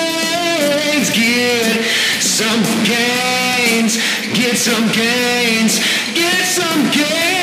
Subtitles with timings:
[1.11, 1.83] get
[2.21, 3.97] some gains,
[4.33, 5.79] get some gains,
[6.13, 7.35] get some gains.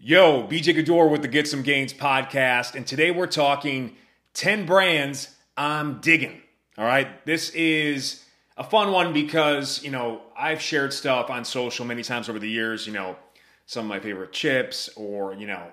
[0.00, 3.94] Yo, BJ Gaddour with the Get Some Gains podcast, and today we're talking
[4.34, 6.42] 10 brands I'm digging.
[6.78, 8.22] All right, this is
[8.58, 12.50] a fun one because, you know, I've shared stuff on social many times over the
[12.50, 13.16] years, you know,
[13.64, 15.68] some of my favorite chips or, you know,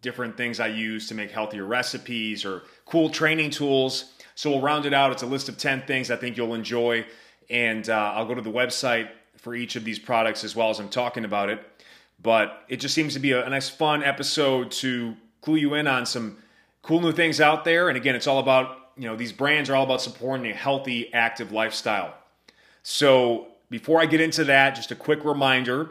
[0.00, 4.14] different things I use to make healthier recipes or cool training tools.
[4.34, 5.12] So we'll round it out.
[5.12, 7.04] It's a list of 10 things I think you'll enjoy.
[7.50, 10.78] And uh, I'll go to the website for each of these products as well as
[10.78, 11.60] I'm talking about it.
[12.22, 15.86] But it just seems to be a, a nice, fun episode to clue you in
[15.86, 16.38] on some
[16.80, 17.88] cool new things out there.
[17.90, 21.12] And again, it's all about, you know, these brands are all about supporting a healthy,
[21.12, 22.14] active lifestyle.
[22.82, 25.90] So before I get into that, just a quick reminder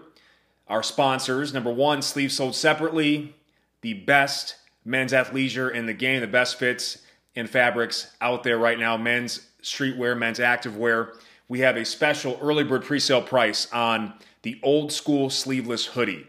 [0.68, 3.36] our sponsors number one, sleeves Sold Separately,
[3.82, 7.00] the best men's athleisure in the game, the best fits
[7.36, 11.16] and fabrics out there right now, men's streetwear, men's activewear.
[11.48, 16.26] We have a special early bird pre-sale price on the old school sleeveless hoodie.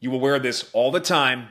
[0.00, 1.48] You will wear this all the time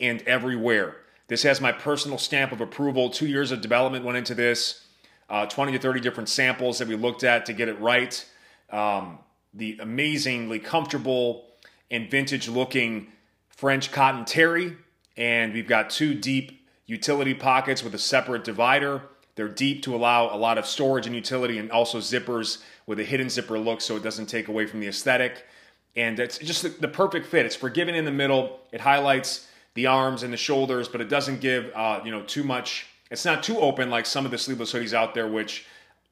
[0.00, 0.96] and everywhere.
[1.30, 3.08] This has my personal stamp of approval.
[3.08, 4.84] Two years of development went into this,
[5.28, 8.26] uh, 20 to 30 different samples that we looked at to get it right.
[8.68, 9.20] Um,
[9.54, 11.46] the amazingly comfortable
[11.88, 13.12] and vintage looking
[13.48, 14.76] French cotton terry.
[15.16, 19.02] And we've got two deep utility pockets with a separate divider.
[19.36, 23.04] They're deep to allow a lot of storage and utility, and also zippers with a
[23.04, 25.46] hidden zipper look so it doesn't take away from the aesthetic.
[25.94, 27.46] And it's just the, the perfect fit.
[27.46, 28.58] It's forgiving in the middle.
[28.72, 32.42] It highlights the arms and the shoulders, but it doesn't give uh, you know too
[32.42, 32.86] much.
[33.10, 35.66] It's not too open like some of the sleeveless hoodies out there, which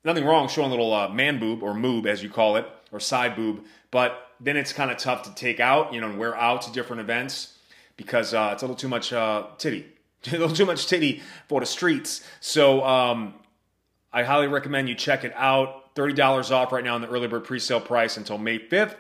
[0.04, 3.00] nothing wrong showing a little uh, man boob or moob as you call it, or
[3.00, 3.64] side boob.
[3.90, 6.72] But then it's kind of tough to take out, you know, and wear out to
[6.72, 7.54] different events
[7.96, 9.86] because uh, it's a little too much uh, titty,
[10.26, 12.24] a little too much titty for the streets.
[12.40, 13.34] So um,
[14.12, 15.94] I highly recommend you check it out.
[15.94, 18.94] Thirty dollars off right now on the early bird pre-sale price until May fifth,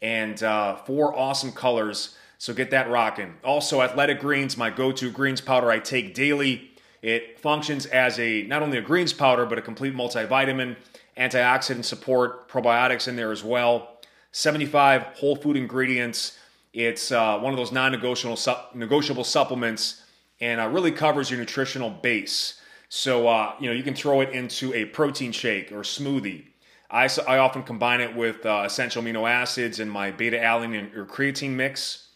[0.00, 2.16] and uh, four awesome colors.
[2.40, 3.34] So get that rocking.
[3.44, 6.70] Also, Athletic Greens, my go-to greens powder I take daily.
[7.02, 10.76] It functions as a not only a greens powder but a complete multivitamin,
[11.18, 13.98] antioxidant support, probiotics in there as well.
[14.32, 16.38] 75 whole food ingredients.
[16.72, 20.02] It's uh, one of those non-negotiable su- negotiable supplements,
[20.40, 22.58] and uh, really covers your nutritional base.
[22.88, 26.44] So uh, you know you can throw it into a protein shake or smoothie.
[26.90, 31.04] I, I often combine it with uh, essential amino acids in my beta alanine or
[31.04, 32.06] creatine mix,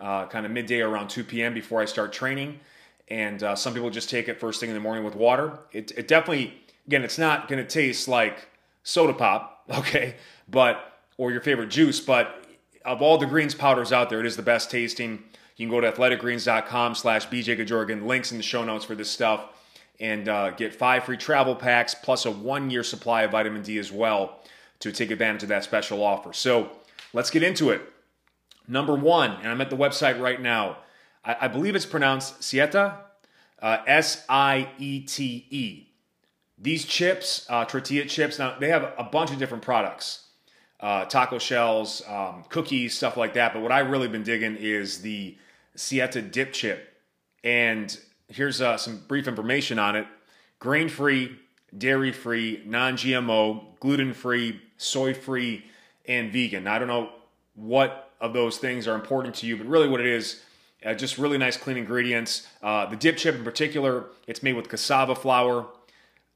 [0.00, 1.54] uh, kind of midday around 2 p.m.
[1.54, 2.60] before I start training.
[3.08, 5.58] And uh, some people just take it first thing in the morning with water.
[5.72, 6.54] It, it definitely,
[6.86, 8.48] again, it's not going to taste like
[8.82, 10.16] soda pop, okay,
[10.48, 12.44] but or your favorite juice, but
[12.84, 15.22] of all the greens powders out there, it is the best tasting.
[15.56, 19.46] You can go to athleticgreens.com slash bjgajorgan, links in the show notes for this stuff,
[20.00, 23.92] and uh, get five free travel packs plus a one-year supply of vitamin D as
[23.92, 24.40] well
[24.80, 26.32] to take advantage of that special offer.
[26.32, 26.70] So
[27.12, 27.93] let's get into it.
[28.66, 30.78] Number one, and I'm at the website right now.
[31.24, 35.88] I, I believe it's pronounced Siete, uh, S I E T E.
[36.58, 40.24] These chips, uh, tortilla chips, now they have a bunch of different products
[40.84, 43.54] uh, taco shells, um, cookies, stuff like that.
[43.54, 45.36] But what I've really been digging is the
[45.74, 47.00] Siete dip chip.
[47.42, 47.98] And
[48.28, 50.06] here's uh, some brief information on it
[50.58, 51.38] grain free,
[51.76, 55.64] dairy free, non GMO, gluten free, soy free,
[56.06, 56.64] and vegan.
[56.64, 57.10] Now, I don't know
[57.54, 60.42] what of those things are important to you, but really what it is,
[60.84, 62.46] uh, just really nice clean ingredients.
[62.62, 65.66] Uh, the dip chip in particular, it's made with cassava flour,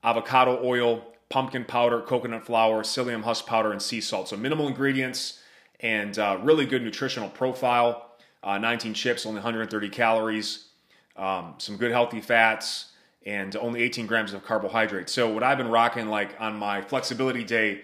[0.02, 4.28] avocado oil, pumpkin powder, coconut flour, psyllium husk powder, and sea salt.
[4.28, 5.40] So minimal ingredients
[5.80, 8.04] and uh, really good nutritional profile.
[8.42, 10.68] Uh, 19 chips, only 130 calories,
[11.16, 12.92] um, some good healthy fats,
[13.26, 15.12] and only 18 grams of carbohydrates.
[15.12, 17.82] So what I've been rocking, like on my flexibility day,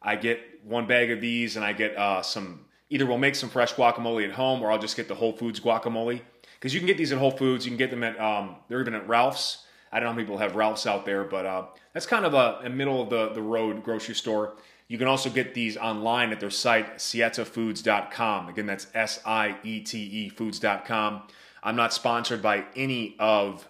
[0.00, 2.60] I get one bag of these, and I get uh, some.
[2.88, 5.60] Either we'll make some fresh guacamole at home, or I'll just get the Whole Foods
[5.60, 6.20] guacamole
[6.54, 7.64] because you can get these at Whole Foods.
[7.64, 9.64] You can get them at um, they're even at Ralph's.
[9.92, 12.60] I don't know how people have Ralph's out there, but uh, that's kind of a,
[12.64, 14.56] a, middle of the, the road grocery store.
[14.88, 18.48] You can also get these online at their site, sietefoods.com.
[18.48, 21.22] Again, that's S I E T E foods.com.
[21.62, 23.68] I'm not sponsored by any of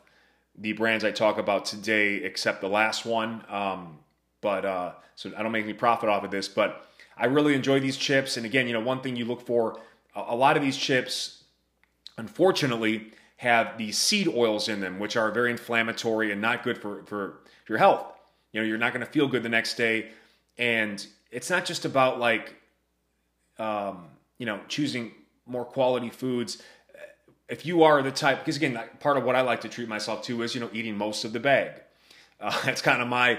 [0.58, 3.44] the brands I talk about today except the last one.
[3.48, 3.98] Um,
[4.40, 6.86] but uh, so I don't make any profit off of this, but
[7.16, 8.36] I really enjoy these chips.
[8.36, 9.80] And again, you know, one thing you look for
[10.14, 11.44] a, lot of these chips,
[12.18, 17.02] unfortunately, have these seed oils in them, which are very inflammatory and not good for,
[17.04, 18.04] for your health.
[18.52, 20.08] You know, you're not going to feel good the next day.
[20.58, 22.54] And it's not just about like,
[23.58, 24.06] um,
[24.38, 25.12] you know, choosing
[25.46, 26.62] more quality foods.
[27.48, 30.22] If you are the type, because again, part of what I like to treat myself
[30.24, 31.72] to is, you know, eating most of the bag.
[32.40, 33.38] Uh, that's kind of my,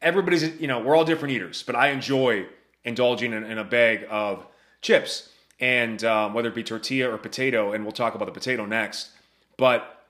[0.00, 2.46] everybody's, you know, we're all different eaters, but I enjoy
[2.84, 4.46] indulging in, in a bag of
[4.82, 8.66] chips and um, whether it be tortilla or potato, and we'll talk about the potato
[8.66, 9.10] next.
[9.56, 10.04] But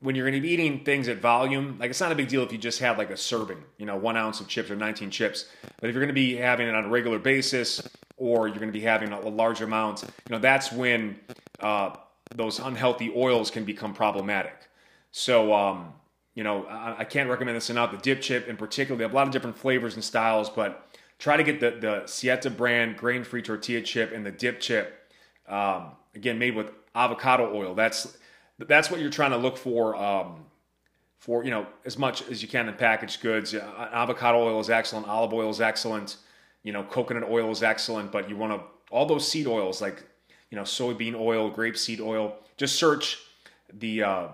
[0.00, 2.42] when you're going to be eating things at volume, like it's not a big deal
[2.42, 5.10] if you just have like a serving, you know, one ounce of chips or 19
[5.10, 5.46] chips.
[5.80, 7.86] But if you're going to be having it on a regular basis,
[8.16, 11.18] or you're going to be having a large amount, you know, that's when
[11.60, 11.94] uh,
[12.34, 14.68] those unhealthy oils can become problematic.
[15.10, 15.92] So, um,
[16.34, 17.90] you know, I, I, can't recommend this enough.
[17.90, 20.87] The dip chip in particular, they have a lot of different flavors and styles, but
[21.18, 25.12] try to get the, the Siete brand grain free tortilla chip and the dip chip,
[25.48, 27.74] um, again, made with avocado oil.
[27.74, 28.16] That's
[28.58, 29.94] that's what you're trying to look for.
[29.96, 30.44] Um,
[31.18, 35.08] for you know as much as you can in packaged goods, avocado oil is excellent,
[35.08, 36.16] olive oil is excellent,
[36.62, 40.04] you know coconut oil is excellent, but you want to all those seed oils like
[40.50, 42.36] you know soybean oil, grapeseed oil.
[42.56, 43.18] Just search
[43.72, 44.28] the uh,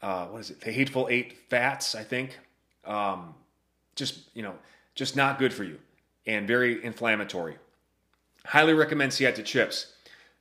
[0.00, 0.60] uh, what is it?
[0.60, 2.38] The hateful eight fats, I think.
[2.84, 3.34] Um,
[3.94, 4.54] just you know
[4.94, 5.78] just not good for you
[6.26, 7.56] and very inflammatory.
[8.44, 9.92] Highly recommend Siete chips.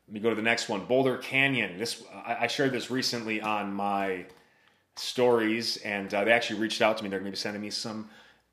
[0.07, 0.85] Let me go to the next one.
[0.85, 1.77] Boulder Canyon.
[1.77, 4.25] This I, shared this recently on my
[4.95, 7.09] stories, and uh, they actually reached out to me.
[7.09, 8.09] They're going to be sending me some.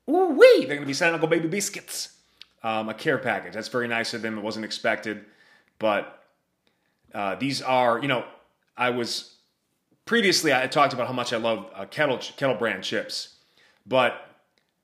[0.09, 0.59] Ooh wee!
[0.59, 2.17] They're going to be sending Uncle Baby biscuits,
[2.63, 3.53] um, a care package.
[3.53, 4.37] That's very nice of them.
[4.37, 5.25] It wasn't expected,
[5.79, 6.23] but
[7.13, 8.23] uh, these are you know
[8.77, 9.35] I was
[10.05, 13.35] previously I talked about how much I love uh, kettle kettle brand chips,
[13.85, 14.28] but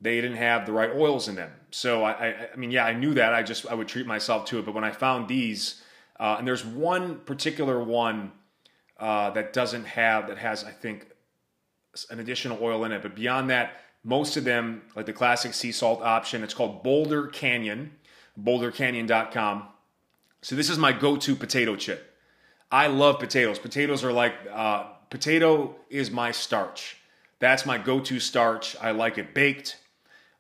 [0.02, 1.52] they didn't have the right oils in them.
[1.72, 3.34] So I, I, I mean, yeah, I knew that.
[3.34, 4.66] I just I would treat myself to it.
[4.66, 5.82] But when I found these,
[6.20, 8.32] uh, and there's one particular one
[9.00, 11.08] uh, that doesn't have that has I think
[12.10, 13.02] an additional oil in it.
[13.02, 17.28] But beyond that, most of them, like the classic sea salt option, it's called Boulder
[17.28, 17.92] Canyon,
[18.42, 19.68] BoulderCanyon.com.
[20.42, 22.14] So this is my go-to potato chip.
[22.72, 23.58] I love potatoes.
[23.58, 26.98] Potatoes are like uh, potato is my starch.
[27.40, 28.76] That's my go-to starch.
[28.80, 29.78] I like it baked.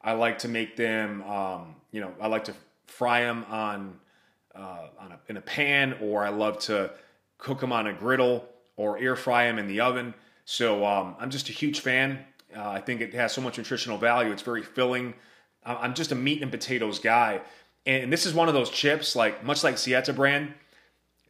[0.05, 2.53] I like to make them, um, you know, I like to
[2.85, 3.99] fry them on,
[4.53, 6.91] uh, on a, in a pan, or I love to
[7.39, 8.47] cook them on a griddle
[8.77, 10.13] or air fry them in the oven.
[10.45, 12.19] So um, I'm just a huge fan.
[12.55, 14.31] Uh, I think it has so much nutritional value.
[14.31, 15.15] It's very filling.
[15.65, 17.41] I'm just a meat and potatoes guy.
[17.87, 20.53] And this is one of those chips, like much like Siete brand.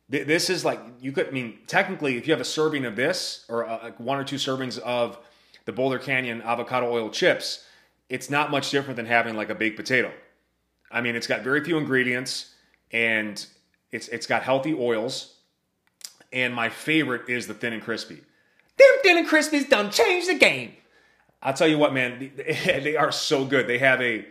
[0.08, 3.44] This is like you could I mean technically if you have a serving of this
[3.50, 5.18] or uh, one or two servings of
[5.66, 7.66] the Boulder Canyon avocado oil chips,
[8.10, 10.12] it's not much different than having like a baked potato.
[10.92, 12.54] I mean, it's got very few ingredients
[12.92, 13.46] and
[13.92, 15.34] it's it's got healthy oils.
[16.32, 18.22] And my favorite is the thin and crispy.
[18.78, 20.74] Them thin and crispies done change the game.
[21.42, 23.68] I'll tell you what, man, they are so good.
[23.68, 24.26] They have a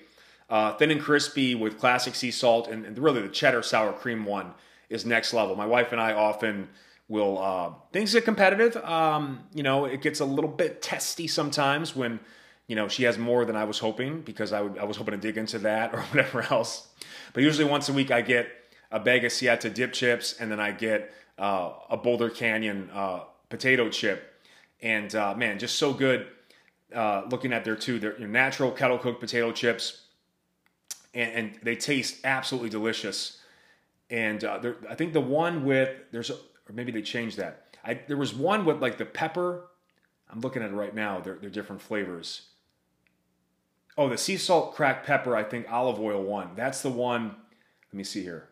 [0.50, 4.26] uh, thin and crispy with classic sea salt, and, and, really the cheddar sour cream
[4.26, 4.52] one
[4.90, 5.56] is next level.
[5.56, 6.68] My wife and I often
[7.08, 8.76] will uh, things get competitive.
[8.84, 12.20] Um, you know, it gets a little bit testy sometimes when
[12.66, 15.12] you know, she has more than I was hoping because I, would, I was hoping
[15.12, 16.88] to dig into that or whatever else.
[17.32, 18.48] But usually once a week I get
[18.90, 23.20] a bag of Siete dip chips and then I get uh, a Boulder Canyon uh,
[23.48, 24.32] potato chip.
[24.80, 26.26] And uh, man, just so good
[26.94, 27.98] uh, looking at their two.
[27.98, 30.02] They're natural kettle cooked potato chips
[31.12, 33.40] and, and, they taste absolutely delicious.
[34.10, 37.76] And uh, I think the one with, there's, a, or maybe they changed that.
[37.84, 39.66] I, there was one with like the pepper.
[40.30, 41.20] I'm looking at it right now.
[41.20, 42.42] They're, they're different flavors.
[43.96, 46.50] Oh, the sea salt cracked pepper, I think olive oil one.
[46.56, 47.36] That's the one.
[47.92, 48.48] Let me see here.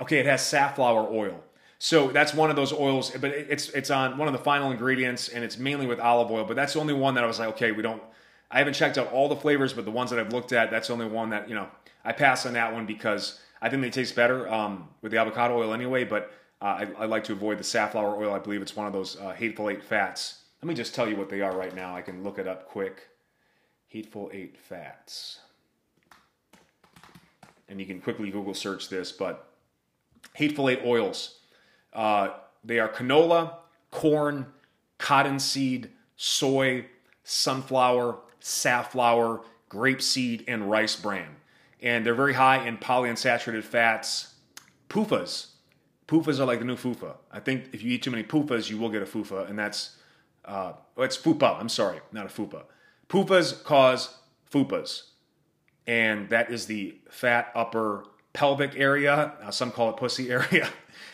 [0.00, 1.42] Okay, it has safflower oil.
[1.78, 5.28] So that's one of those oils, but it's it's on one of the final ingredients,
[5.28, 6.44] and it's mainly with olive oil.
[6.44, 8.02] But that's the only one that I was like, okay, we don't.
[8.50, 10.88] I haven't checked out all the flavors, but the ones that I've looked at, that's
[10.88, 11.68] the only one that you know
[12.04, 15.56] I pass on that one because I think they taste better um, with the avocado
[15.56, 16.02] oil anyway.
[16.02, 18.32] But uh, I, I, like to avoid the safflower oil.
[18.32, 20.42] I believe it's one of those uh, hateful eight fats.
[20.60, 21.94] Let me just tell you what they are right now.
[21.94, 23.06] I can look it up quick.
[23.88, 25.40] Hateful Eight Fats.
[27.68, 29.50] And you can quickly Google search this, but
[30.34, 31.40] Hateful Eight oils.
[31.92, 32.30] Uh,
[32.64, 33.54] they are canola,
[33.90, 34.46] corn,
[34.98, 36.86] cottonseed, soy,
[37.24, 41.36] sunflower, safflower, grapeseed, and rice bran.
[41.80, 44.34] And they're very high in polyunsaturated fats.
[44.88, 45.48] PUFAs.
[46.08, 47.16] PUFAs are like the new FUFA.
[47.30, 49.96] I think if you eat too many PUFAs, you will get a FUFA, and that's,
[50.44, 52.64] uh, it's FUPA, I'm sorry, not a FUPA.
[53.08, 54.14] PUFAs cause
[54.52, 55.02] FUPAs,
[55.86, 59.32] and that is the fat upper pelvic area.
[59.42, 60.68] Uh, some call it pussy area.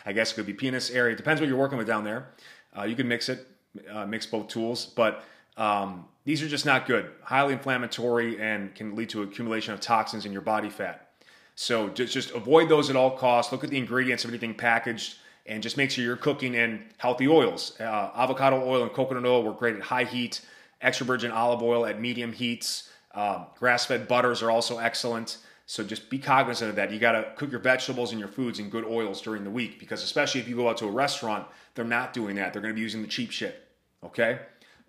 [0.07, 1.15] I guess it could be penis area.
[1.15, 2.29] It depends what you're working with down there.
[2.77, 3.47] Uh, you can mix it,
[3.91, 5.25] uh, mix both tools, but
[5.57, 7.13] Um, these are just not good.
[7.23, 11.11] Highly inflammatory and can lead to accumulation of toxins in your body fat.
[11.55, 13.53] So just, just avoid those at all costs.
[13.53, 17.29] Look at the ingredients of anything packaged and just make sure you're cooking in healthy
[17.29, 17.79] oils.
[17.79, 20.41] Uh, avocado oil and coconut oil work great at high heat.
[20.81, 22.91] Extra virgin olive oil at medium heats.
[23.15, 25.39] Um, Grass fed butters are also excellent.
[25.67, 26.91] So just be cognizant of that.
[26.91, 29.79] You got to cook your vegetables and your foods in good oils during the week
[29.79, 32.53] because, especially if you go out to a restaurant, they're not doing that.
[32.53, 33.67] They're going to be using the cheap shit.
[34.03, 34.41] Okay?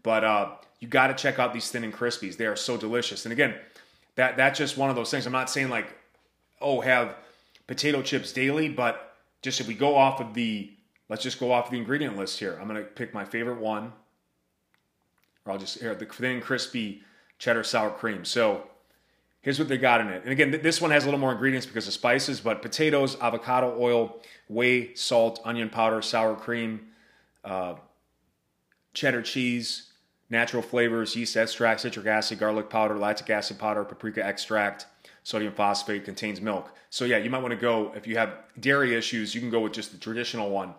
[0.04, 2.36] But uh, you got to check out these thin and crispies.
[2.36, 3.26] They are so delicious.
[3.26, 3.56] And again,
[4.16, 5.26] that that's just one of those things.
[5.26, 5.98] I'm not saying like,
[6.60, 7.16] oh, have
[7.68, 10.72] potato chips daily, but just if we go off of the,
[11.10, 12.58] let's just go off of the ingredient list here.
[12.60, 13.94] I'm going to pick my favorite one.
[15.46, 17.04] Or I'll just, here, the thin crispy
[17.38, 18.26] cheddar sour cream.
[18.26, 18.68] So
[19.42, 20.24] here's what they got in it.
[20.24, 23.76] And again, this one has a little more ingredients because of spices, but potatoes, avocado
[23.80, 26.88] oil, whey, salt, onion powder, sour cream,
[27.44, 27.76] uh,
[28.94, 29.92] cheddar cheese,
[30.30, 34.88] natural flavors, yeast extract, citric acid, garlic powder, lactic acid powder, paprika extract,
[35.24, 36.72] sodium phosphate, contains milk.
[36.90, 39.60] So yeah, you might want to go if you have dairy issues, you can go
[39.60, 40.74] with just the traditional one.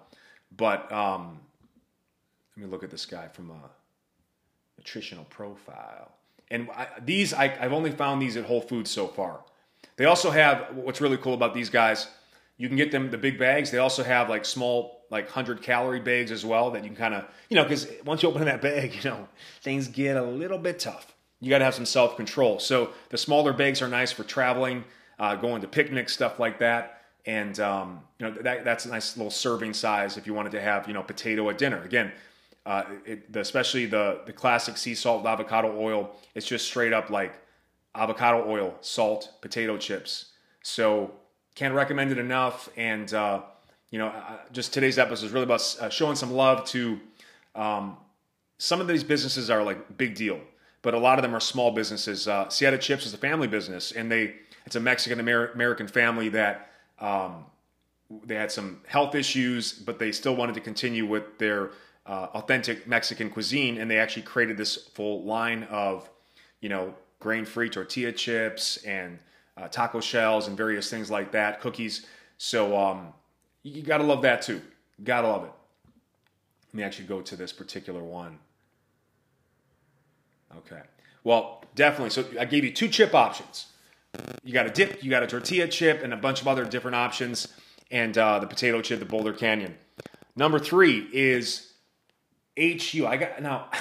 [0.57, 1.41] But um,
[2.57, 3.71] let me look at this guy from a
[4.87, 6.13] nutritional profile.
[6.49, 9.41] And I, these, I, I've only found these at Whole Foods so far.
[9.97, 12.07] They also have what's really cool about these guys.
[12.57, 13.73] You can get them the big bags.
[13.73, 17.15] They also have like small, like hundred calorie bags as well that you can kind
[17.15, 19.27] of, you know, because once you open that bag, you know,
[19.61, 21.15] things get a little bit tough.
[21.41, 22.61] You got to have some self control.
[22.61, 24.85] So the smaller bags are nice for traveling,
[25.19, 27.03] uh, going to picnics, stuff like that.
[27.27, 30.61] And um, you know that, that's a nice little serving size if you wanted to
[30.61, 31.83] have you know potato at dinner.
[31.83, 32.13] Again,
[32.67, 36.11] uh, it, the, especially the the classic sea salt avocado oil.
[36.35, 37.33] It's just straight up like
[37.95, 40.33] avocado oil, salt, potato chips.
[40.63, 41.13] So
[41.55, 42.69] can't recommend it enough.
[42.77, 43.43] And uh,
[43.91, 44.13] you know,
[44.53, 46.99] just today's episode is really about uh, showing some love to
[47.55, 47.97] um,
[48.59, 50.41] some of these businesses are like big deal,
[50.83, 52.27] but a lot of them are small businesses.
[52.27, 54.35] Uh, Siete Chips is a family business, and they
[54.67, 56.73] it's a Mexican American family that.
[56.99, 57.45] Um,
[58.25, 61.71] they had some health issues, but they still wanted to continue with their
[62.07, 66.09] uh, authentic Mexican cuisine, and they actually created this full line of,
[66.61, 69.19] you know, grain-free tortilla chips and
[69.57, 72.07] uh, taco shells and various things like that, cookies.
[72.39, 73.09] So um,
[73.63, 74.61] you gotta love that too.
[75.03, 75.53] Gotta love it.
[76.69, 78.39] Let me actually go to this particular one.
[80.59, 80.83] Okay.
[81.25, 82.11] Well, definitely.
[82.11, 83.67] So I gave you two chip options.
[84.45, 86.95] You got a dip, you got a tortilla chip, and a bunch of other different
[86.95, 87.49] options,
[87.91, 89.77] and uh, the potato chip, the Boulder Canyon.
[90.37, 91.73] Number three is
[92.59, 93.07] HU.
[93.07, 93.71] I got now.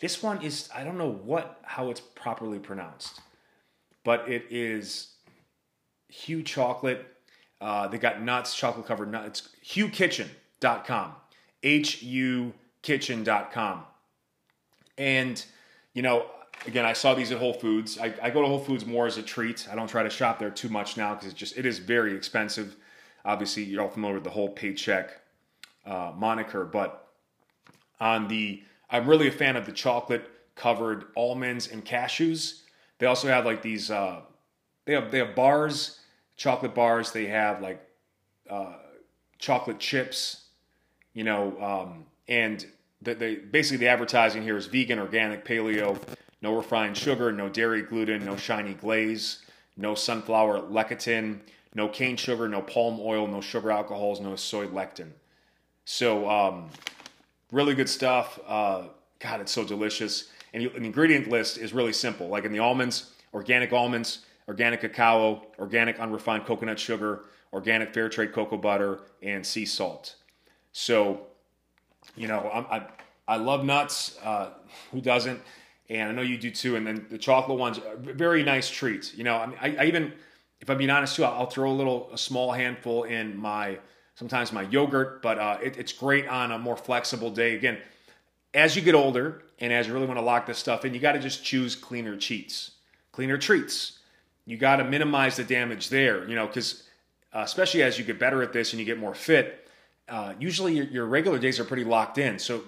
[0.00, 3.20] This one is I don't know what how it's properly pronounced,
[4.02, 5.14] but it is
[6.26, 7.06] Hu chocolate.
[7.60, 9.48] Uh, they got nuts, chocolate covered nuts.
[9.64, 11.12] HuKitchen.com.
[11.62, 12.52] H U
[12.82, 13.84] Kitchen.com.
[14.98, 15.44] And
[15.94, 16.26] you know,
[16.66, 17.98] again, I saw these at Whole Foods.
[17.98, 19.66] I, I, go to Whole Foods more as a treat.
[19.70, 22.14] I don't try to shop there too much now because it's just it is very
[22.14, 22.76] expensive.
[23.24, 25.18] Obviously, you're all familiar with the whole paycheck
[25.86, 27.03] uh, moniker, but
[28.04, 32.60] on the I'm really a fan of the chocolate covered almonds and cashews.
[32.98, 34.20] They also have like these uh,
[34.84, 35.98] they have they have bars,
[36.36, 37.10] chocolate bars.
[37.12, 37.82] They have like
[38.48, 38.74] uh,
[39.38, 40.44] chocolate chips,
[41.14, 42.66] you know, um, and
[43.00, 45.98] the, they basically the advertising here is vegan, organic, paleo,
[46.42, 49.46] no refined sugar, no dairy, gluten, no shiny glaze,
[49.78, 51.40] no sunflower lecithin,
[51.74, 55.08] no cane sugar, no palm oil, no sugar alcohols, no soy lectin.
[55.86, 56.68] So um,
[57.54, 58.40] Really good stuff.
[58.48, 58.88] Uh,
[59.20, 60.28] God, it's so delicious.
[60.52, 62.26] And you, the ingredient list is really simple.
[62.26, 68.32] Like in the almonds, organic almonds, organic cacao, organic unrefined coconut sugar, organic fair trade
[68.32, 70.16] cocoa butter, and sea salt.
[70.72, 71.28] So,
[72.16, 72.86] you know, I, I,
[73.28, 74.18] I love nuts.
[74.20, 74.50] Uh,
[74.90, 75.40] who doesn't?
[75.88, 76.74] And I know you do too.
[76.74, 79.14] And then the chocolate ones, very nice treats.
[79.14, 80.12] You know, I, mean, I, I even,
[80.60, 83.78] if I'm being honest too, I'll throw a little, a small handful in my
[84.14, 87.54] sometimes my yogurt, but uh, it, it's great on a more flexible day.
[87.54, 87.78] Again,
[88.52, 91.00] as you get older and as you really want to lock this stuff in, you
[91.00, 92.72] got to just choose cleaner cheats,
[93.12, 93.98] cleaner treats.
[94.46, 96.84] You got to minimize the damage there, you know, because
[97.32, 99.68] uh, especially as you get better at this and you get more fit,
[100.08, 102.38] uh, usually your, your regular days are pretty locked in.
[102.38, 102.62] So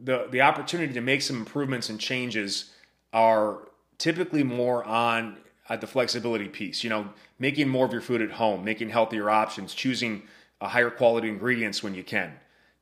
[0.00, 2.72] the the opportunity to make some improvements and changes
[3.12, 5.38] are typically more on
[5.68, 6.84] at the flexibility piece.
[6.84, 10.22] You know, making more of your food at home, making healthier options, choosing
[10.60, 12.32] a higher quality ingredients when you can.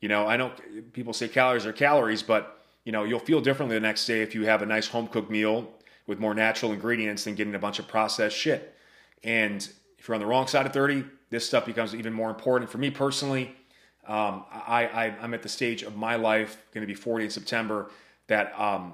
[0.00, 0.52] You know, I know
[0.92, 4.34] people say calories are calories, but you know, you'll feel differently the next day if
[4.34, 5.72] you have a nice home cooked meal
[6.06, 8.76] with more natural ingredients than getting a bunch of processed shit.
[9.22, 9.66] And
[9.98, 12.70] if you're on the wrong side of 30, this stuff becomes even more important.
[12.70, 13.54] For me personally,
[14.06, 17.90] um, I, am at the stage of my life, going to be 40 in September,
[18.26, 18.92] that um,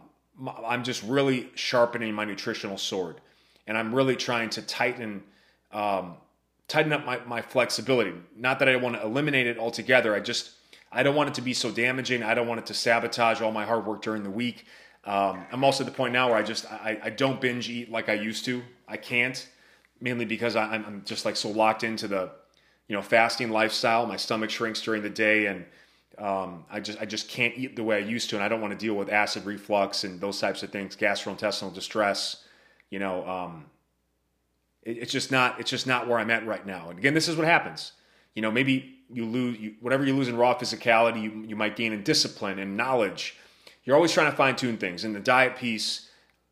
[0.65, 3.21] I'm just really sharpening my nutritional sword,
[3.67, 5.25] and I'm really trying to tighten
[5.73, 6.15] um,
[6.71, 8.15] tighten up my, my flexibility.
[8.37, 10.15] Not that I want to eliminate it altogether.
[10.15, 10.53] I just
[10.93, 12.23] I don't want it to be so damaging.
[12.23, 14.65] I don't want it to sabotage all my hard work during the week.
[15.05, 17.91] Um, I'm also at the point now where I just I, I don't binge eat
[17.91, 18.63] like I used to.
[18.89, 19.49] I can't
[20.01, 22.31] mainly because I, I'm just like so locked into the
[22.89, 24.07] you know fasting lifestyle.
[24.07, 25.65] My stomach shrinks during the day and
[26.19, 28.61] um, I just I just can't eat the way I used to, and I don't
[28.61, 32.45] want to deal with acid reflux and those types of things, gastrointestinal distress.
[32.91, 33.65] You know, um,
[34.83, 36.91] it, it's just not it's just not where I'm at right now.
[36.91, 37.93] And again, this is what happens.
[38.35, 41.77] You know, maybe you lose you, whatever you lose in raw physicality, you, you might
[41.77, 43.37] gain in discipline and knowledge.
[43.85, 45.05] You're always trying to fine tune things.
[45.05, 46.09] And the diet piece,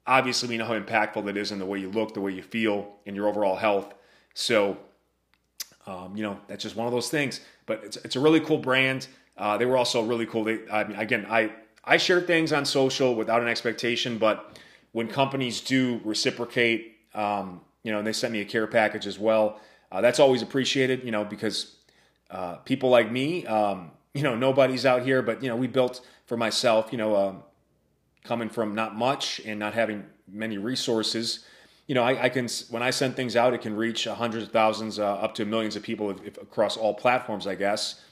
[0.07, 2.43] obviously, we know how impactful that is in the way you look, the way you
[2.43, 3.95] feel, in your overall health.
[4.35, 4.79] So,
[5.87, 7.41] um, you know, that's just one of those things.
[7.67, 9.07] But it's, it's a really cool brand.
[9.37, 10.45] Uh, they were also really cool.
[10.45, 11.53] They, I mean, again, I
[11.85, 14.59] I share things on social without an expectation, but
[14.93, 19.19] when companies do reciprocate, um, you know, and they sent me a care package as
[19.19, 19.61] well.
[19.91, 21.77] Uh, that's always appreciated, you know, because
[22.31, 26.07] uh, people like me, um, you know, nobody's out here, but you know, we built
[26.27, 27.43] for myself, you know, um,
[28.25, 31.45] coming from not much and not having many resources.
[31.87, 34.53] You know, I, I can when I send things out, it can reach hundreds of
[34.53, 38.03] thousands, uh, up to millions of people if, if, across all platforms, I guess.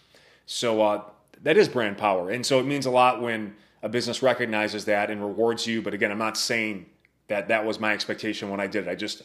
[0.46, 1.02] So uh,
[1.42, 2.30] that is brand power.
[2.30, 5.82] And so it means a lot when a business recognizes that and rewards you.
[5.82, 6.86] But again, I'm not saying
[7.28, 8.90] that that was my expectation when I did it.
[8.90, 9.22] I just,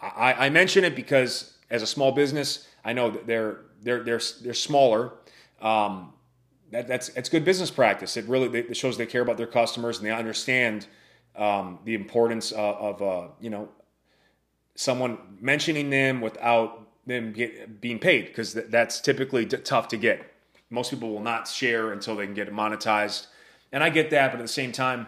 [0.00, 4.20] I, I mention it because as a small business, I know that they're, they're, they're,
[4.42, 5.12] they're smaller.
[5.60, 6.12] Um,
[6.70, 8.16] that, that's, it's good business practice.
[8.16, 10.86] It really it shows they care about their customers and they understand
[11.36, 13.68] um, the importance of, of uh, you know,
[14.74, 19.96] someone mentioning them without them get, being paid because th- that's typically t- tough to
[19.96, 20.32] get.
[20.70, 23.26] Most people will not share until they can get monetized.
[23.72, 25.06] And I get that, but at the same time,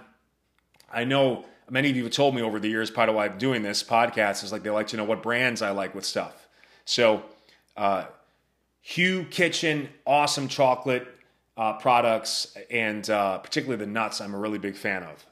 [0.93, 3.39] I know many of you have told me over the years, part of why I'm
[3.39, 6.47] doing this podcast is like they like to know what brands I like with stuff.
[6.85, 7.23] So,
[7.77, 8.05] uh,
[8.95, 11.09] Hu Kitchen, awesome chocolate
[11.57, 15.25] uh, products, and uh, particularly the nuts, I'm a really big fan of.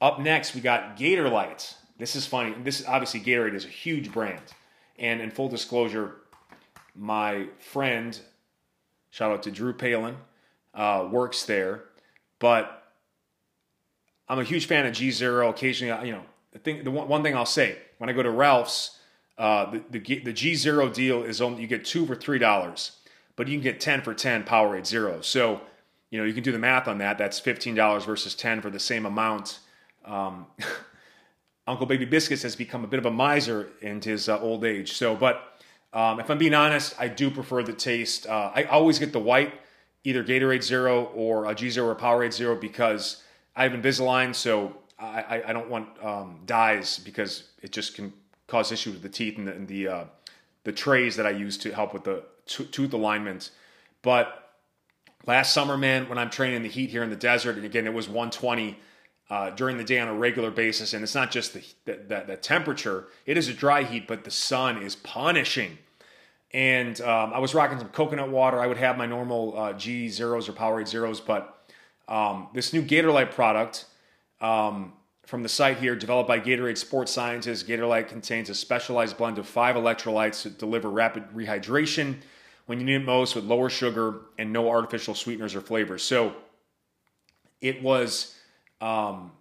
[0.00, 1.74] Up next, we got Gatorlyte.
[1.98, 2.54] This is funny.
[2.62, 4.42] This is obviously Gatorade is a huge brand,
[4.98, 6.16] and in full disclosure,
[6.94, 8.18] my friend
[9.12, 10.16] Shout out to Drew Palin,
[10.72, 11.84] uh, works there.
[12.38, 12.81] But
[14.32, 15.50] I'm a huge fan of G Zero.
[15.50, 18.30] Occasionally, you know, the thing, the one, one thing I'll say when I go to
[18.30, 18.98] Ralph's,
[19.36, 22.92] uh, the, the, the G Zero deal is only you get two for three dollars,
[23.36, 25.20] but you can get ten for ten Powerade Zero.
[25.20, 25.60] So
[26.10, 27.18] you know you can do the math on that.
[27.18, 29.58] That's fifteen dollars versus ten for the same amount.
[30.06, 30.46] Um,
[31.66, 34.94] Uncle Baby Biscuits has become a bit of a miser in his uh, old age.
[34.94, 38.26] So, but um, if I'm being honest, I do prefer the taste.
[38.26, 39.52] Uh, I always get the white,
[40.04, 43.22] either Gatorade Zero or a G Zero or Powerade Zero because
[43.54, 48.12] I have Invisalign, so I, I don't want um, dyes because it just can
[48.46, 50.04] cause issues with the teeth and the and the, uh,
[50.64, 53.50] the trays that I use to help with the t- tooth alignment.
[54.02, 54.54] But
[55.26, 57.86] last summer, man, when I'm training in the heat here in the desert, and again
[57.86, 58.78] it was 120
[59.32, 60.92] uh, during the day on a regular basis.
[60.92, 64.30] And it's not just the, the, the, temperature, it is a dry heat, but the
[64.30, 65.78] sun is punishing.
[66.52, 68.60] And um, I was rocking some coconut water.
[68.60, 71.61] I would have my normal uh, G zeros or Powerade zeros, but
[72.12, 73.86] um, this new Gatorlyte product
[74.42, 74.92] um,
[75.24, 79.48] from the site here, developed by Gatorade Sports Scientists, Gatorlyte contains a specialized blend of
[79.48, 82.16] five electrolytes to deliver rapid rehydration
[82.66, 86.02] when you need it most with lower sugar and no artificial sweeteners or flavors.
[86.02, 86.34] So
[87.62, 88.36] it was
[88.82, 89.32] um,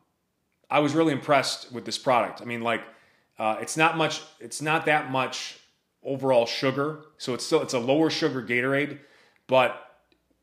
[0.69, 2.41] I was really impressed with this product.
[2.41, 2.83] I mean, like,
[3.37, 4.21] uh, it's not much.
[4.39, 5.59] It's not that much
[6.03, 8.99] overall sugar, so it's still it's a lower sugar Gatorade.
[9.47, 9.90] But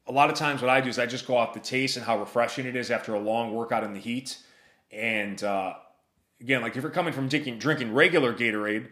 [0.09, 2.05] a lot of times, what I do is I just go off the taste and
[2.05, 4.39] how refreshing it is after a long workout in the heat.
[4.91, 5.75] And uh,
[6.41, 8.89] again, like if you're coming from drinking drinking regular Gatorade,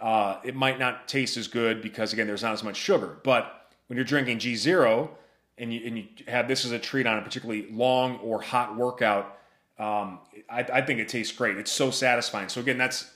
[0.00, 3.18] uh, it might not taste as good because again, there's not as much sugar.
[3.22, 5.16] But when you're drinking G Zero,
[5.56, 8.76] and you, and you have this as a treat on a particularly long or hot
[8.76, 9.38] workout,
[9.78, 11.58] um, I, I, think it tastes great.
[11.58, 12.48] It's so satisfying.
[12.48, 13.10] So again, that's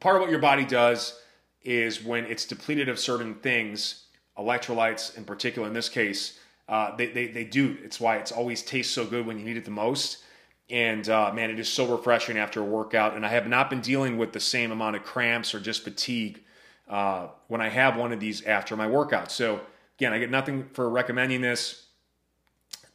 [0.00, 1.20] part of what your body does
[1.62, 4.04] is when it's depleted of certain things,
[4.38, 5.68] electrolytes in particular.
[5.68, 7.76] In this case, uh, they, they they do.
[7.82, 10.22] It's why it's always tastes so good when you need it the most.
[10.70, 13.14] And uh, man, it is so refreshing after a workout.
[13.14, 16.42] And I have not been dealing with the same amount of cramps or just fatigue
[16.88, 19.30] uh, when I have one of these after my workout.
[19.30, 19.60] So
[19.98, 21.86] again, I get nothing for recommending this.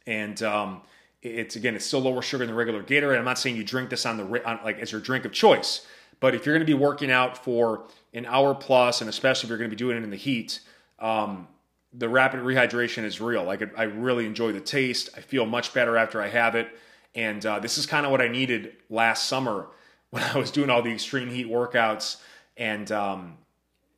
[0.06, 0.82] And um,
[1.22, 3.18] it's again, it's still lower sugar than regular Gatorade.
[3.18, 5.86] I'm not saying you drink this on the on, like as your drink of choice,
[6.18, 9.48] but if you're going to be working out for an hour plus, and especially if
[9.50, 10.60] you're going to be doing it in the heat,
[10.98, 11.46] um,
[11.92, 13.44] the rapid rehydration is real.
[13.44, 15.10] Like I really enjoy the taste.
[15.16, 16.68] I feel much better after I have it,
[17.14, 19.66] And uh, this is kind of what I needed last summer
[20.10, 22.16] when I was doing all the extreme heat workouts.
[22.56, 23.38] And, um,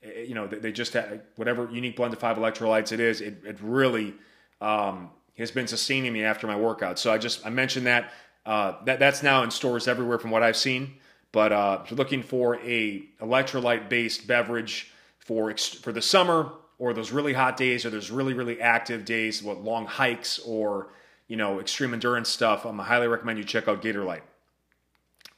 [0.02, 3.20] eh, you know, they, they just had whatever unique blend of five electrolytes it is,
[3.20, 4.14] it, it really
[4.60, 6.98] um, has been sustaining me after my workout.
[6.98, 8.12] So I just, I mentioned that.
[8.44, 10.94] Uh, that that's now in stores everywhere from what I've seen.
[11.30, 16.50] But uh, if you're looking for a electrolyte based beverage for for the summer
[16.82, 20.88] or those really hot days or those really really active days, what long hikes or
[21.28, 24.22] you know extreme endurance stuff, I'm um, highly recommend you check out Gatorlyte.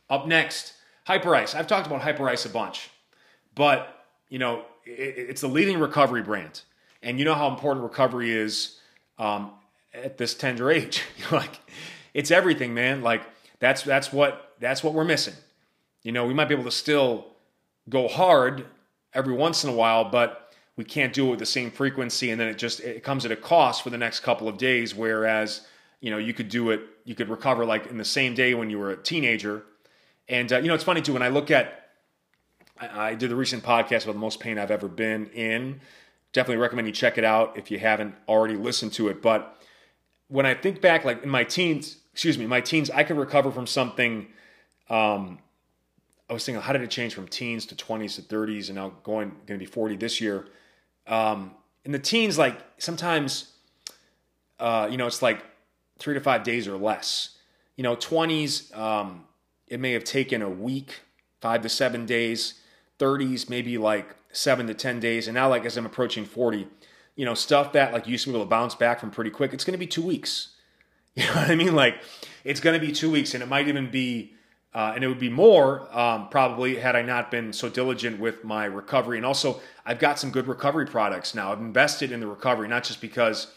[0.09, 0.73] Up next,
[1.07, 2.89] Hyperice I've talked about Hyperice a bunch,
[3.55, 6.63] but you know it, it's the leading recovery brand,
[7.03, 8.81] and you know how important recovery is
[9.19, 9.51] um,
[9.93, 11.03] at this tender age.
[11.31, 11.61] like
[12.15, 13.03] it's everything, man.
[13.03, 13.21] Like
[13.59, 15.35] that's that's what that's what we're missing.
[16.05, 17.27] You know, we might be able to still
[17.91, 18.65] go hard
[19.13, 20.44] every once in a while, but
[20.77, 23.33] we can't do it with the same frequency, and then it just it comes at
[23.33, 24.95] a cost for the next couple of days.
[24.95, 25.67] Whereas
[26.01, 28.71] you know you could do it, you could recover like in the same day when
[28.71, 29.65] you were a teenager.
[30.29, 31.85] And uh, you know, it's funny too when I look at
[32.79, 35.81] I, I did the recent podcast about the most pain I've ever been in.
[36.33, 39.23] Definitely recommend you check it out if you haven't already listened to it.
[39.23, 39.57] But
[40.29, 43.51] when I think back, like in my teens, excuse me, my teens, I could recover
[43.51, 44.27] from something.
[44.91, 45.39] Um,
[46.29, 48.95] I was thinking, how did it change from teens to 20s to 30s and now
[49.05, 50.47] going, going to be 40 this year?
[51.07, 51.53] Um,
[51.85, 53.53] in the teens, like sometimes,
[54.59, 55.45] uh, you know, it's like
[55.99, 57.37] three to five days or less.
[57.77, 59.25] You know, 20s, um,
[59.67, 61.01] it may have taken a week,
[61.40, 62.61] five to seven days.
[62.99, 65.27] 30s, maybe like seven to 10 days.
[65.27, 66.67] And now, like, as I'm approaching 40,
[67.17, 69.53] you know, stuff that like used to be able to bounce back from pretty quick,
[69.53, 70.51] it's going to be two weeks.
[71.17, 71.77] You know what I mean?
[71.77, 72.03] Like
[72.43, 74.33] it's going to be two weeks, and it might even be,
[74.75, 78.43] uh, and it would be more um, probably had I not been so diligent with
[78.43, 79.17] my recovery.
[79.19, 81.53] And also, I've got some good recovery products now.
[81.53, 83.53] I've invested in the recovery, not just because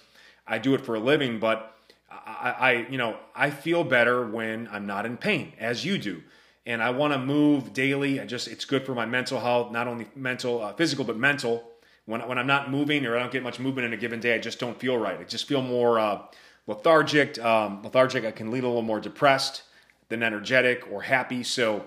[0.45, 1.75] I do it for a living, but
[2.11, 6.21] I, I you know, I feel better when I'm not in pain, as you do.
[6.67, 8.19] And I want to move daily.
[8.19, 11.63] I just, it's good for my mental health, not only mental, uh, physical, but mental.
[12.05, 14.35] When, when I'm not moving or I don't get much movement in a given day,
[14.35, 15.19] I just don't feel right.
[15.19, 16.21] I just feel more, uh,
[16.67, 17.39] lethargic.
[17.39, 19.63] Um, lethargic, I can lead a little more depressed
[20.09, 21.43] than energetic or happy.
[21.43, 21.85] So,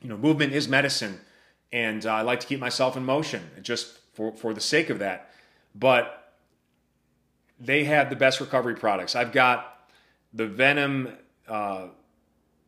[0.00, 1.20] you know, movement is medicine,
[1.72, 4.98] and uh, I like to keep myself in motion just for for the sake of
[4.98, 5.30] that.
[5.74, 6.34] But
[7.58, 9.14] they have the best recovery products.
[9.14, 9.88] I've got
[10.32, 11.10] the Venom.
[11.48, 11.88] Uh,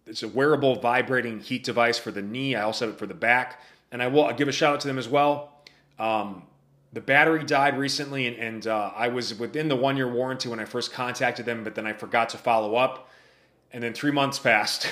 [0.07, 2.55] it's a wearable vibrating heat device for the knee.
[2.55, 3.61] I also have it for the back,
[3.93, 5.53] and I will I'll give a shout out to them as well.
[5.99, 6.45] Um,
[6.93, 10.59] the battery died recently, and, and uh, I was within the one year warranty when
[10.59, 13.11] I first contacted them, but then I forgot to follow up.
[13.73, 14.89] And then three months passed.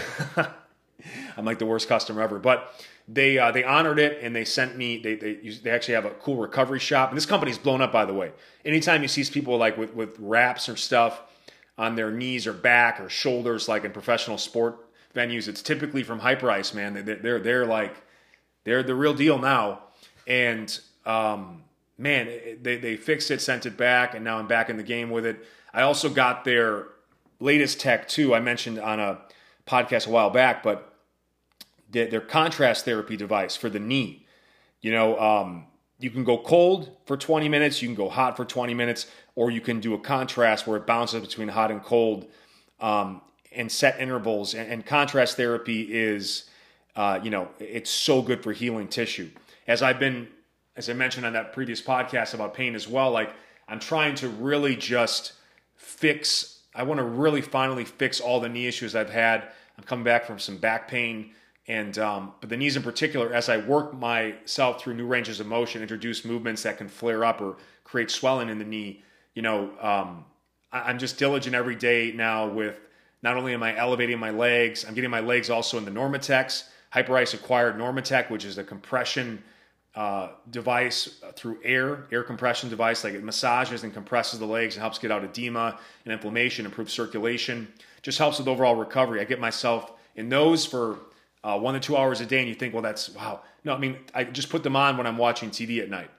[1.36, 2.38] I'm like the worst customer ever.
[2.38, 2.72] But
[3.08, 4.98] they uh, they honored it and they sent me.
[4.98, 7.10] They they they actually have a cool recovery shop.
[7.10, 8.32] And this company's blown up, by the way.
[8.64, 11.22] Anytime you see people like with with wraps or stuff
[11.78, 14.78] on their knees or back or shoulders, like in professional sport
[15.14, 16.74] venues, it's typically from Hyperice.
[16.74, 17.94] Man, they're they're, they're like
[18.64, 19.80] they're the real deal now.
[20.26, 21.62] And um,
[21.96, 22.26] man,
[22.60, 25.24] they, they fixed it, sent it back, and now I'm back in the game with
[25.24, 25.46] it.
[25.72, 26.88] I also got their
[27.40, 28.34] latest tech too.
[28.34, 29.20] I mentioned on a
[29.66, 30.92] podcast a while back, but
[31.90, 34.26] their contrast therapy device for the knee.
[34.80, 35.66] You know, um,
[35.98, 39.50] you can go cold for 20 minutes, you can go hot for 20 minutes, or
[39.50, 42.26] you can do a contrast where it bounces between hot and cold
[42.80, 43.22] um,
[43.52, 44.52] and set intervals.
[44.54, 46.50] And, and contrast therapy is,
[46.96, 49.30] uh, you know, it's so good for healing tissue.
[49.66, 50.28] As I've been
[50.76, 53.32] as I mentioned on that previous podcast about pain as well, like
[53.66, 55.32] I'm trying to really just
[55.74, 59.48] fix, I want to really finally fix all the knee issues I've had.
[59.78, 61.32] I'm coming back from some back pain.
[61.68, 65.46] And um, but the knees in particular, as I work myself through new ranges of
[65.46, 69.02] motion, introduce movements that can flare up or create swelling in the knee.
[69.34, 70.24] You know, um,
[70.70, 72.78] I, am just diligent every day now with
[73.22, 76.64] not only am I elevating my legs, I'm getting my legs also in the Normatecs.
[76.90, 79.42] Hyperice acquired Normatec, which is a compression
[79.96, 84.74] uh, device uh, through air, air compression device, like it massages and compresses the legs
[84.74, 87.66] and helps get out edema and inflammation, improves circulation,
[88.02, 89.22] just helps with overall recovery.
[89.22, 90.98] I get myself in those for
[91.42, 93.40] uh, one to two hours a day, and you think, well, that's wow.
[93.64, 96.10] No, I mean, I just put them on when I'm watching TV at night,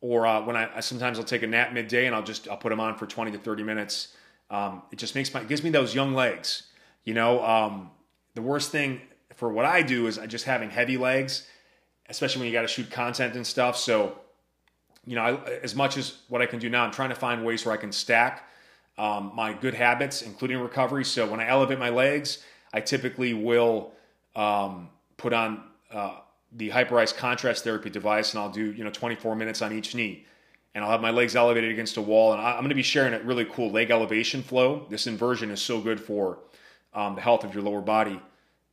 [0.00, 2.56] or uh, when I, I, sometimes I'll take a nap midday and I'll just I'll
[2.56, 4.14] put them on for 20 to 30 minutes.
[4.48, 6.62] Um, it just makes my it gives me those young legs.
[7.04, 7.90] You know, um,
[8.34, 9.02] the worst thing
[9.34, 11.46] for what I do is I just having heavy legs
[12.08, 13.76] especially when you got to shoot content and stuff.
[13.76, 14.18] So,
[15.04, 17.44] you know, I, as much as what I can do now, I'm trying to find
[17.44, 18.48] ways where I can stack
[18.98, 21.04] um, my good habits, including recovery.
[21.04, 22.42] So when I elevate my legs,
[22.72, 23.92] I typically will
[24.34, 26.18] um, put on uh,
[26.52, 30.24] the hyperized contrast therapy device, and I'll do you know 24 minutes on each knee,
[30.74, 32.82] and I'll have my legs elevated against a wall, and I, am going to be
[32.82, 34.86] sharing a really cool leg elevation flow.
[34.88, 36.38] This inversion is so good for
[36.94, 38.20] um, the health of your lower body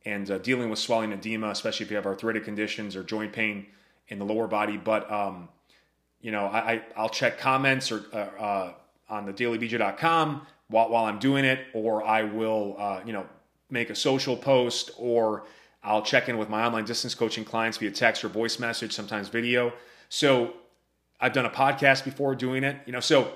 [0.04, 3.66] and uh, dealing with swelling edema, especially if you have arthritic conditions or joint pain
[4.08, 4.76] in the lower body.
[4.76, 5.48] But um,
[6.20, 8.72] you know, I, I will check comments or uh, uh,
[9.08, 13.26] on the dailybj.com while while I'm doing it, or I will uh, you know
[13.70, 15.44] make a social post, or
[15.82, 19.28] I'll check in with my online distance coaching clients via text or voice message, sometimes
[19.28, 19.72] video.
[20.08, 20.54] So
[21.20, 23.32] I've done a podcast before doing it, you know, so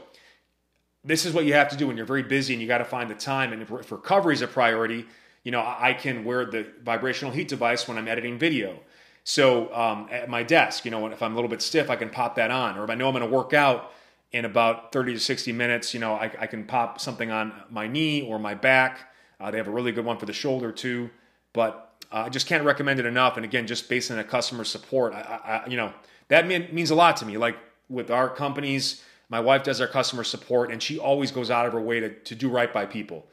[1.05, 2.85] this is what you have to do when you're very busy and you got to
[2.85, 3.53] find the time.
[3.53, 5.07] And if recovery is a priority,
[5.45, 8.81] you know, I can wear the vibrational heat device when I'm editing video.
[9.25, 12.11] So um, at my desk, you know, if I'm a little bit stiff, I can
[12.11, 12.79] pop that on.
[12.79, 13.93] Or if I know I'm going to work out
[14.33, 17.87] in about 30 to 60 minutes, you know, I, I can pop something on my
[17.87, 19.13] knee or my back.
[19.41, 21.11] Uh, they have a really good one for the shoulder too.
[21.53, 23.37] But uh, I just can't recommend it enough.
[23.37, 25.93] And again, just based on the customer support, I, I, you know,
[26.29, 27.37] that mean, means a lot to me.
[27.37, 27.57] Like
[27.89, 31.73] with our companies, my wife does our customer support, and she always goes out of
[31.75, 33.27] her way to, to do right by people.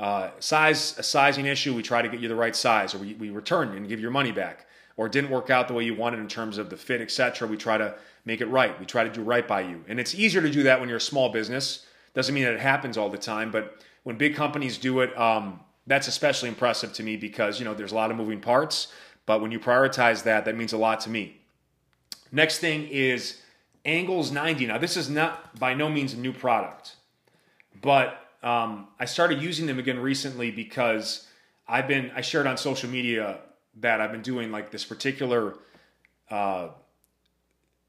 [0.00, 3.12] Uh, size, a sizing issue, we try to get you the right size, or we,
[3.14, 4.66] we return and give your money back.
[4.96, 7.46] Or it didn't work out the way you wanted in terms of the fit, etc.
[7.46, 8.78] We try to make it right.
[8.80, 10.98] We try to do right by you, and it's easier to do that when you're
[10.98, 11.86] a small business.
[12.14, 15.60] Doesn't mean that it happens all the time, but when big companies do it, um,
[15.86, 18.88] that's especially impressive to me because you know there's a lot of moving parts.
[19.26, 21.40] But when you prioritize that, that means a lot to me.
[22.32, 23.42] Next thing is
[23.84, 24.66] Angles 90.
[24.66, 26.96] Now, this is not by no means a new product,
[27.80, 31.26] but um, I started using them again recently because
[31.68, 33.38] I've been, I shared on social media
[33.80, 35.56] that I've been doing like this particular,
[36.30, 36.68] uh,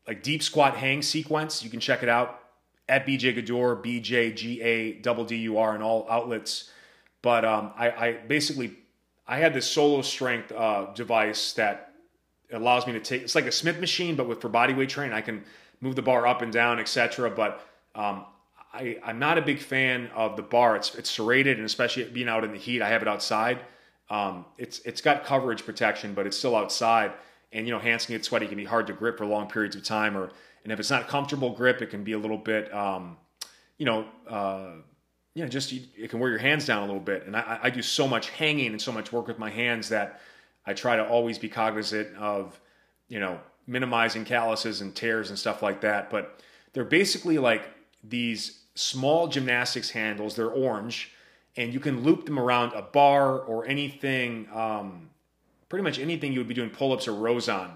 [0.07, 1.63] like deep squat hang sequence.
[1.63, 2.41] You can check it out
[2.89, 6.69] at BJ Gaddour, B J G A double D U R in all outlets.
[7.21, 8.73] But um, I, I, basically,
[9.27, 11.93] I had this solo strength uh, device that
[12.51, 15.13] allows me to take, it's like a Smith machine, but with for body weight training,
[15.13, 15.43] I can
[15.79, 17.29] move the bar up and down, etc.
[17.29, 18.25] But um,
[18.73, 20.75] I, am not a big fan of the bar.
[20.75, 23.59] It's it's serrated, and especially being out in the heat, I have it outside.
[24.09, 27.13] Um, it's it's got coverage protection, but it's still outside.
[27.53, 29.75] And you know, hands can get sweaty, can be hard to grip for long periods
[29.75, 30.31] of time, or
[30.63, 33.17] and if it's not comfortable grip, it can be a little bit, um,
[33.77, 34.73] you know, uh,
[35.33, 37.25] you know, just it can wear your hands down a little bit.
[37.25, 40.21] And I, I do so much hanging and so much work with my hands that
[40.65, 42.59] I try to always be cognizant of,
[43.07, 46.09] you know, minimizing calluses and tears and stuff like that.
[46.09, 46.41] But
[46.73, 47.63] they're basically like
[48.03, 50.35] these small gymnastics handles.
[50.35, 51.11] They're orange,
[51.57, 55.09] and you can loop them around a bar or anything, um,
[55.69, 57.75] pretty much anything you would be doing pull ups or rows on.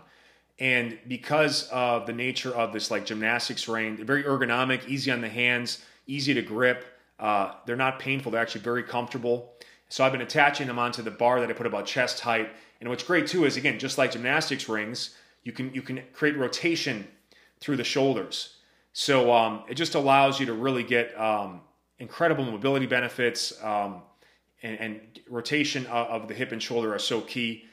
[0.60, 5.22] And because of the nature of this like gymnastics ring, they're very ergonomic, easy on
[5.22, 6.86] the hands, easy to grip.
[7.20, 8.32] Uh, they're not painful.
[8.32, 9.54] They're actually very comfortable.
[9.90, 12.50] So I've been attaching them onto the bar that I put about chest height.
[12.80, 16.38] And what's great too is again, just like gymnastics rings, you can you can create
[16.38, 17.08] rotation
[17.60, 18.58] through the shoulders.
[18.98, 21.60] So um, it just allows you to really get um,
[22.00, 24.04] incredible mobility benefits, um,
[24.64, 27.66] and, and, rotation of, the hip and shoulder are so key.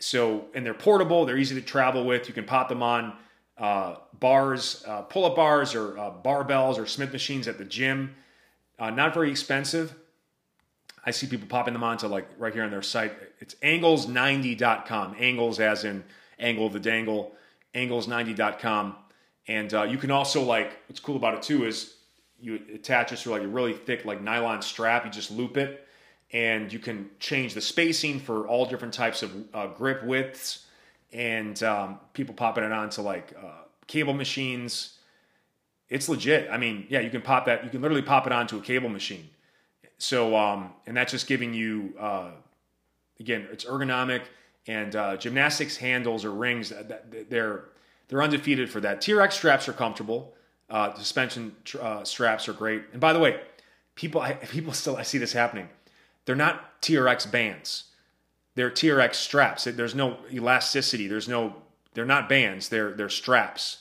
[0.00, 2.26] So and they're portable; they're easy to travel with.
[2.26, 3.12] You can pop them on
[3.56, 8.12] uh, bars, uh, pull-up bars, or uh, barbells, or Smith machines at the gym.
[8.76, 9.94] Uh, not very expensive.
[11.06, 13.12] I see people popping them onto like right here on their site.
[13.38, 15.14] It's angles90.com.
[15.20, 16.02] Angles as in
[16.40, 17.36] angle of the dangle,
[17.76, 18.96] angles90.com.
[19.48, 21.94] And uh, you can also like what's cool about it too is
[22.40, 25.04] you attach this to like a really thick like nylon strap.
[25.04, 25.86] You just loop it,
[26.32, 30.66] and you can change the spacing for all different types of uh, grip widths.
[31.12, 34.98] And um, people popping it onto like uh, cable machines.
[35.88, 36.48] It's legit.
[36.50, 37.64] I mean, yeah, you can pop that.
[37.64, 39.28] You can literally pop it onto a cable machine.
[39.98, 42.30] So, um, and that's just giving you uh,
[43.20, 44.22] again, it's ergonomic
[44.66, 46.72] and uh, gymnastics handles or rings.
[47.28, 47.64] They're
[48.08, 49.00] they're undefeated for that.
[49.00, 50.34] TRX straps are comfortable.
[50.70, 52.82] Uh, suspension uh, straps are great.
[52.92, 53.40] And by the way,
[53.94, 55.68] people I, people still I see this happening.
[56.24, 57.84] They're not TRX bands.
[58.54, 59.64] They're TRX straps.
[59.64, 61.08] There's no elasticity.
[61.08, 61.56] There's no.
[61.94, 62.68] They're not bands.
[62.68, 63.78] They're they're straps.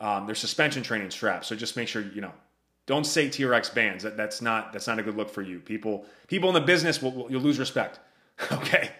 [0.00, 1.48] Um, they're suspension training straps.
[1.48, 2.32] So just make sure you know.
[2.86, 4.04] Don't say TRX bands.
[4.04, 5.58] That, that's not that's not a good look for you.
[5.58, 7.98] People people in the business will, will you'll lose respect.
[8.52, 8.90] okay.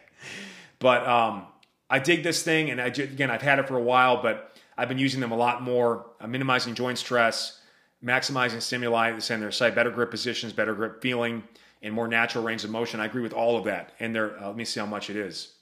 [0.78, 1.46] But um,
[1.88, 4.88] I dig this thing, and I, again, I've had it for a while, but I've
[4.88, 7.60] been using them a lot more, uh, minimizing joint stress,
[8.02, 11.42] maximizing stimuli, they say on their site, better grip positions, better grip feeling,
[11.82, 13.00] and more natural range of motion.
[13.00, 13.92] I agree with all of that.
[14.00, 15.54] And they're, uh, let me see how much it is.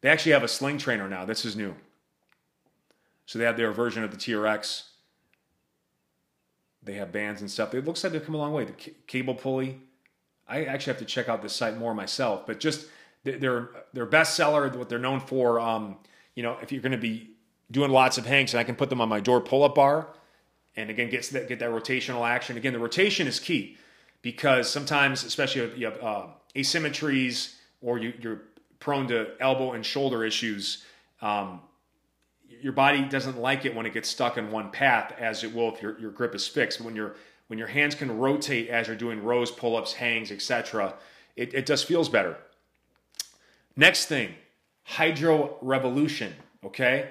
[0.00, 1.24] They actually have a sling trainer now.
[1.24, 1.74] This is new.
[3.26, 4.84] So they have their version of the TRX.
[6.82, 7.74] They have bands and stuff.
[7.74, 8.64] It looks like they've come a long way.
[8.64, 9.80] The c- cable pulley.
[10.48, 12.86] I actually have to check out this site more myself, but just
[13.22, 14.74] they're they're bestseller.
[14.74, 15.96] What they're known for, um,
[16.34, 17.31] you know, if you're going to be
[17.72, 20.08] doing lots of hangs, and I can put them on my door pull-up bar,
[20.76, 22.56] and again get that get that rotational action.
[22.56, 23.76] Again, the rotation is key
[24.20, 28.42] because sometimes, especially if you have uh, asymmetries or you, you're
[28.78, 30.84] prone to elbow and shoulder issues,
[31.20, 31.60] um,
[32.48, 35.74] your body doesn't like it when it gets stuck in one path as it will
[35.74, 36.80] if your, your grip is fixed.
[36.80, 37.16] When your
[37.48, 40.94] when your hands can rotate as you're doing rows, pull-ups, hangs, etc.,
[41.36, 42.36] it, it just feels better.
[43.76, 44.34] Next thing,
[44.84, 46.34] Hydro Revolution.
[46.64, 47.10] Okay,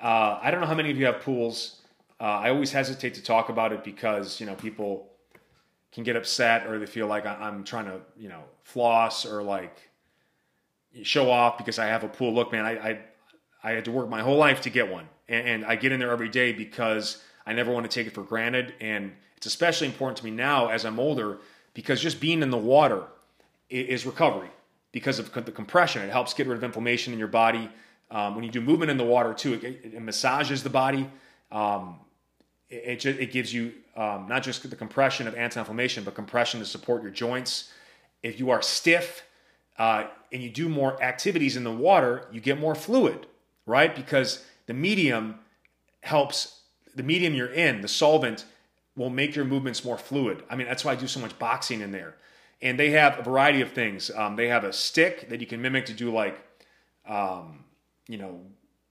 [0.00, 1.80] uh, I don't know how many of you have pools.
[2.20, 5.08] Uh, I always hesitate to talk about it because you know people
[5.92, 9.90] can get upset or they feel like I'm trying to you know floss or like
[11.02, 12.32] show off because I have a pool.
[12.32, 12.98] Look, man, I I,
[13.62, 16.00] I had to work my whole life to get one, and, and I get in
[16.00, 19.86] there every day because I never want to take it for granted, and it's especially
[19.86, 21.38] important to me now as I'm older
[21.74, 23.04] because just being in the water
[23.70, 24.50] is recovery
[24.92, 26.02] because of the compression.
[26.02, 27.70] It helps get rid of inflammation in your body.
[28.10, 31.08] Um, when you do movement in the water too, it, it massages the body.
[31.52, 32.00] Um,
[32.68, 36.66] it, it, it, gives you um, not just the compression of anti-inflammation, but compression to
[36.66, 37.72] support your joints.
[38.22, 39.24] If you are stiff
[39.78, 43.26] uh, and you do more activities in the water, you get more fluid,
[43.66, 43.94] right?
[43.94, 45.40] Because the medium
[46.02, 46.60] helps
[46.94, 48.44] the medium you're in, the solvent
[48.96, 50.42] will make your movements more fluid.
[50.50, 52.16] I mean, that's why I do so much boxing in there.
[52.60, 54.10] And they have a variety of things.
[54.10, 56.38] Um, they have a stick that you can mimic to do like,
[57.08, 57.64] um,
[58.10, 58.40] you know,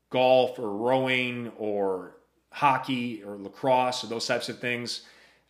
[0.10, 2.16] golf or rowing or
[2.52, 5.02] hockey or lacrosse or those types of things.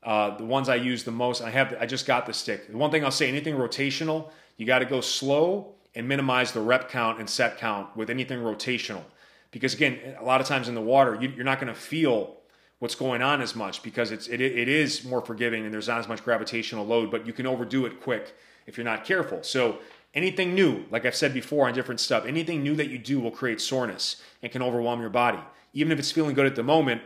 [0.01, 2.69] Uh, the ones I use the most, I have, I just got the stick.
[2.69, 6.61] The one thing I'll say, anything rotational, you got to go slow and minimize the
[6.61, 9.03] rep count and set count with anything rotational.
[9.51, 12.37] Because again, a lot of times in the water, you, are not going to feel
[12.79, 15.99] what's going on as much because it's it, it is more forgiving and there's not
[15.99, 18.33] as much gravitational load, but you can overdo it quick
[18.67, 19.43] if you're not careful.
[19.43, 19.79] So
[20.13, 23.31] anything new, like I've said before on different stuff, anything new that you do will
[23.31, 25.39] create soreness and can overwhelm your body
[25.73, 27.01] even if it's feeling good at the moment,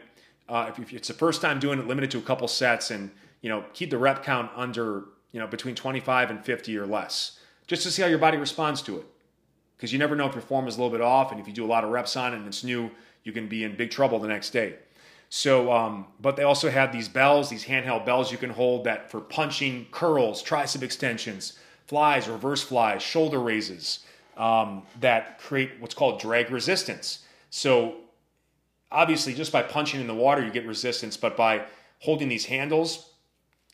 [0.49, 2.91] uh, if, if, it's the first time doing it, limit it to a couple sets,
[2.91, 3.11] and
[3.41, 7.39] you know keep the rep count under you know between 25 and 50 or less,
[7.67, 9.05] just to see how your body responds to it.
[9.77, 11.53] Because you never know if your form is a little bit off, and if you
[11.53, 12.89] do a lot of reps on it and it's new,
[13.23, 14.75] you can be in big trouble the next day.
[15.29, 19.09] So, um, but they also have these bells, these handheld bells you can hold that
[19.09, 21.57] for punching curls, tricep extensions,
[21.93, 23.99] flies, reverse flies, shoulder raises
[24.35, 27.19] um, that create what's called drag resistance.
[27.51, 27.97] So
[28.93, 31.63] obviously just by punching in the water you get resistance but by
[31.99, 33.09] holding these handles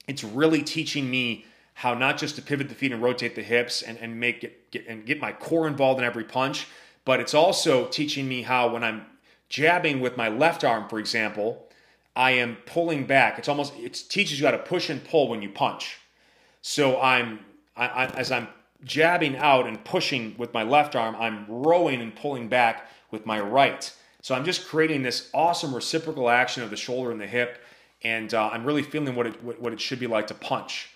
[0.07, 3.81] it's really teaching me how not just to pivot the feet and rotate the hips
[3.81, 6.67] and, and make it get, and get my core involved in every punch
[7.05, 9.05] but it's also teaching me how when i'm
[9.49, 11.67] jabbing with my left arm for example
[12.15, 15.41] i am pulling back it's almost it teaches you how to push and pull when
[15.41, 15.97] you punch
[16.61, 17.39] so i'm
[17.79, 18.47] I, I, as i'm
[18.83, 23.39] jabbing out and pushing with my left arm i'm rowing and pulling back with my
[23.39, 27.63] right so I'm just creating this awesome reciprocal action of the shoulder and the hip,
[28.03, 30.89] and uh, I'm really feeling what it what, it should be like to punch.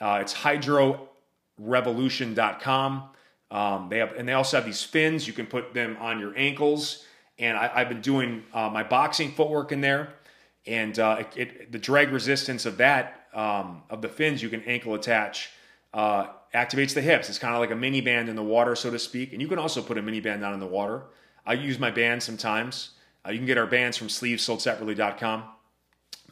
[0.00, 3.02] Uh, it's hydrorevolution.com.
[3.50, 5.28] Um, they have and they also have these fins.
[5.28, 7.04] You can put them on your ankles,
[7.38, 10.14] and I, have been doing uh, my boxing footwork in there,
[10.66, 14.62] and uh, it, it, the drag resistance of that um, of the fins you can
[14.62, 15.50] ankle attach.
[15.94, 17.28] Uh, activates the hips.
[17.28, 19.32] It's kind of like a mini band in the water, so to speak.
[19.32, 21.04] And you can also put a mini band down in the water.
[21.46, 22.90] I use my band sometimes.
[23.26, 24.48] Uh, you can get our bands from sleeves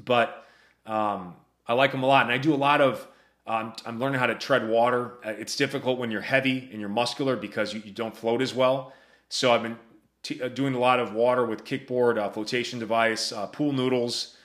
[0.05, 0.47] But
[0.87, 1.35] um,
[1.67, 2.25] I like them a lot.
[2.25, 3.07] And I do a lot of,
[3.47, 5.15] um, I'm learning how to tread water.
[5.25, 8.55] Uh, it's difficult when you're heavy and you're muscular because you, you don't float as
[8.55, 8.93] well.
[9.29, 9.79] So I've been
[10.23, 14.37] t- uh, doing a lot of water with kickboard, uh, flotation device, uh, pool noodles.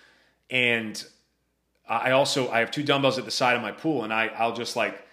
[0.49, 1.03] And
[1.87, 4.53] I also, I have two dumbbells at the side of my pool and I, I'll
[4.53, 5.06] just like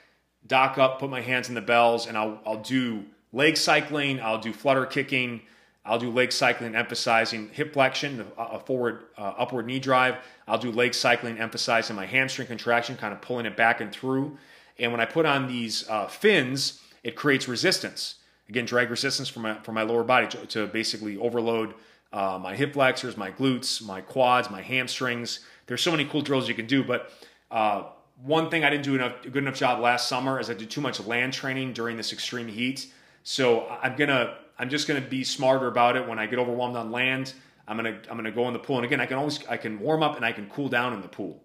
[0.47, 4.39] dock up, put my hands in the bells and I'll, I'll do leg cycling, I'll
[4.39, 5.43] do flutter kicking,
[5.85, 10.17] I'll do leg cycling emphasizing hip flexion, a forward uh, upward knee drive.
[10.49, 14.39] I'll do leg cycling emphasizing my hamstring contraction, kind of pulling it back and through.
[14.79, 18.17] And when I put on these uh, fins, it creates resistance.
[18.49, 21.75] Again, drag resistance for my, for my lower body to, to basically overload
[22.13, 25.41] uh, my hip flexors, my glutes, my quads, my hamstrings.
[25.67, 27.11] There's so many cool drills you can do, but
[27.51, 27.85] uh,
[28.23, 30.71] one thing I didn't do enough, a good enough job last summer is I did
[30.71, 32.87] too much land training during this extreme heat.
[33.23, 36.93] So I'm gonna I'm just gonna be smarter about it when I get overwhelmed on
[36.93, 37.33] land.
[37.67, 39.81] I'm gonna I'm gonna go in the pool, and again, I can always I can
[39.81, 41.43] warm up and I can cool down in the pool.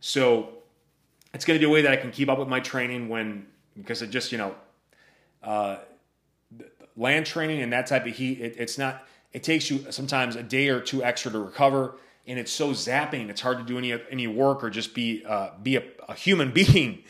[0.00, 0.50] So
[1.34, 3.46] it's gonna be a way that I can keep up with my training when
[3.76, 4.54] because it just you know
[5.42, 5.78] uh,
[6.96, 8.40] land training and that type of heat.
[8.40, 9.06] It, it's not.
[9.32, 11.96] It takes you sometimes a day or two extra to recover,
[12.28, 13.30] and it's so zapping.
[13.30, 16.52] It's hard to do any any work or just be uh, be a, a human
[16.52, 17.02] being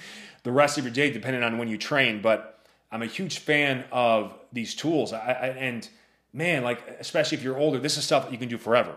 [0.45, 2.23] the rest of your day, depending on when you train.
[2.23, 5.13] But I'm a huge fan of these tools.
[5.13, 5.89] I, I, and
[6.33, 8.97] man, like especially if you're older, this is stuff that you can do forever.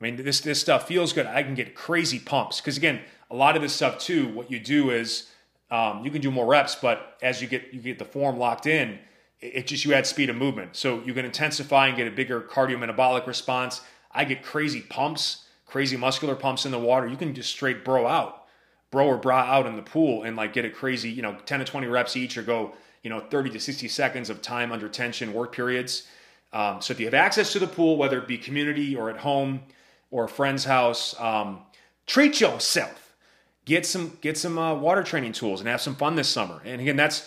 [0.00, 1.26] I mean, this this stuff feels good.
[1.26, 4.28] I can get crazy pumps because again, a lot of this stuff too.
[4.28, 5.30] What you do is
[5.70, 8.66] um, you can do more reps, but as you get you get the form locked
[8.66, 8.98] in,
[9.40, 10.74] it, it just you add speed of movement.
[10.74, 13.82] So you can intensify and get a bigger cardiometabolic response.
[14.14, 17.06] I get crazy pumps, crazy muscular pumps in the water.
[17.06, 18.44] You can just straight bro out,
[18.90, 21.58] bro or bra out in the pool and like get a crazy, you know, 10
[21.60, 24.88] to 20 reps each or go, you know, 30 to 60 seconds of time under
[24.88, 26.06] tension work periods.
[26.52, 29.18] Um, so if you have access to the pool, whether it be community or at
[29.18, 29.62] home
[30.10, 31.62] or a friend's house, um,
[32.06, 33.16] treat yourself.
[33.64, 36.60] Get some get some uh, water training tools and have some fun this summer.
[36.64, 37.26] And again, that's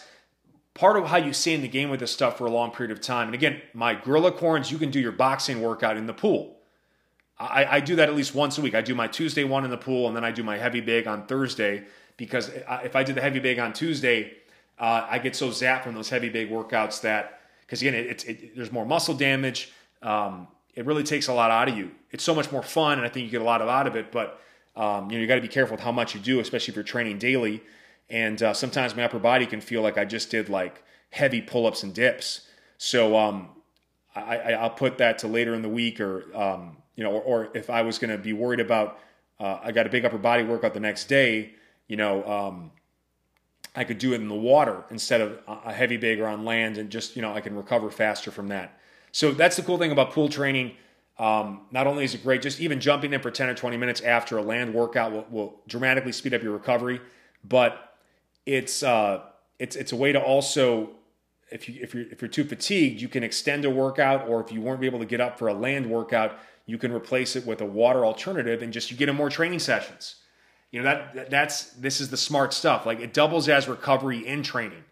[0.76, 2.96] part of how you stay in the game with this stuff for a long period
[2.96, 3.28] of time.
[3.28, 6.57] And again, my Gorilla Corns, you can do your boxing workout in the pool.
[7.40, 8.74] I, I, do that at least once a week.
[8.74, 11.08] I do my Tuesday one in the pool, and then I do my heavy big
[11.08, 11.84] on Thursday
[12.18, 14.34] because if I did the heavy big on Tuesday,
[14.80, 18.56] uh, I get so zapped from those heavy big workouts that because again, it, it,
[18.56, 19.72] there's more muscle damage.
[20.02, 21.92] Um, it really takes a lot out of you.
[22.12, 23.96] It's so much more fun, and I think you get a lot of out of
[23.96, 24.12] it.
[24.12, 24.42] But
[24.76, 26.76] um, you know, you got to be careful with how much you do, especially if
[26.76, 27.64] you're training daily.
[28.10, 31.84] And uh, sometimes my upper body can feel like I just did like heavy pull-ups
[31.84, 32.48] and dips.
[32.78, 33.50] So um,
[34.16, 37.50] I, will put that to later in the week, or um, you know, or, or
[37.54, 39.00] if I was going to be worried about,
[39.39, 41.54] uh, I got a big upper body workout the next day,
[41.88, 42.72] you know, um,
[43.76, 46.80] I could do it in the water instead of a heavy bag or on land,
[46.80, 48.80] and just you know, I can recover faster from that.
[49.12, 50.74] So that's the cool thing about pool training.
[51.20, 54.02] Um, not only is it great, just even jumping in for 10 or 20 minutes
[54.02, 57.02] after a land workout will, will dramatically speed up your recovery,
[57.43, 57.95] but
[58.48, 59.22] it's uh,
[59.60, 60.91] it's it's a way to also
[61.52, 64.52] if you if you're if you're too fatigued, you can extend a workout, or if
[64.52, 66.38] you weren't able to get up for a land workout,
[66.68, 69.57] you can replace it with a water alternative, and just you get in more training
[69.59, 70.15] sessions.
[70.72, 72.86] You know that that's this is the smart stuff.
[72.86, 74.84] Like it doubles as recovery in training.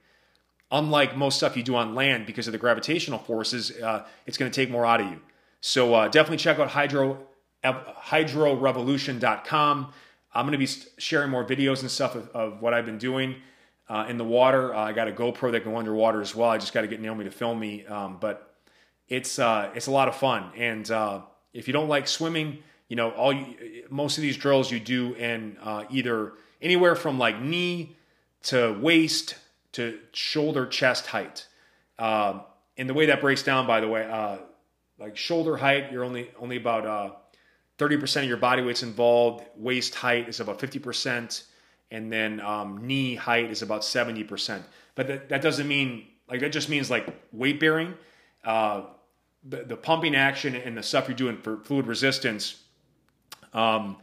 [0.71, 4.51] Unlike most stuff you do on land, because of the gravitational forces, uh, it's going
[4.51, 5.19] to take more out of you.
[5.61, 7.19] So uh, definitely check out hydro
[7.63, 9.93] hydrorevolution.com.
[10.33, 10.67] I'm going to be
[10.97, 13.35] sharing more videos and stuff of, of what I've been doing
[13.89, 14.73] uh, in the water.
[14.73, 16.49] Uh, I got a GoPro that can go underwater as well.
[16.49, 18.55] I just got to get Naomi to film me, um, but
[19.07, 20.51] it's uh, it's a lot of fun.
[20.57, 21.21] And uh,
[21.55, 25.13] if you don't like swimming, you know, all you, most of these drills you do
[25.13, 27.95] in uh, either anywhere from like knee
[28.43, 29.35] to waist
[29.73, 31.47] to shoulder chest height.
[31.97, 32.39] Uh,
[32.77, 34.39] and the way that breaks down, by the way,
[34.99, 37.25] like shoulder height, you're only only about
[37.77, 39.45] 30% of your body weight's involved.
[39.57, 41.43] Waist height is about 50%.
[41.91, 44.61] And then um, knee height is about 70%.
[44.95, 47.93] But that, that doesn't mean, like, that just means like weight bearing.
[48.43, 48.83] Uh,
[49.47, 52.63] the, the pumping action and the stuff you're doing for fluid resistance,
[53.53, 53.97] um,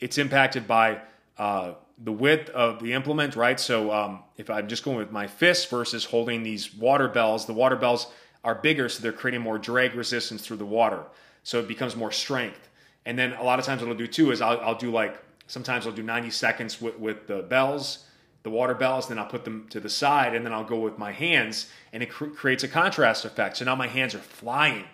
[0.00, 1.00] it's impacted by
[1.38, 3.58] uh, the width of the implement, right?
[3.58, 7.52] So um, if I'm just going with my fist versus holding these water bells, the
[7.52, 8.08] water bells
[8.42, 11.02] are bigger, so they're creating more drag resistance through the water.
[11.44, 12.68] So it becomes more strength.
[13.06, 15.16] And then a lot of times what I'll do too is I'll, I'll do like,
[15.46, 18.06] sometimes I'll do 90 seconds with, with the bells,
[18.44, 20.98] the water bells, then I'll put them to the side and then I'll go with
[20.98, 23.56] my hands and it cr- creates a contrast effect.
[23.56, 24.84] So now my hands are flying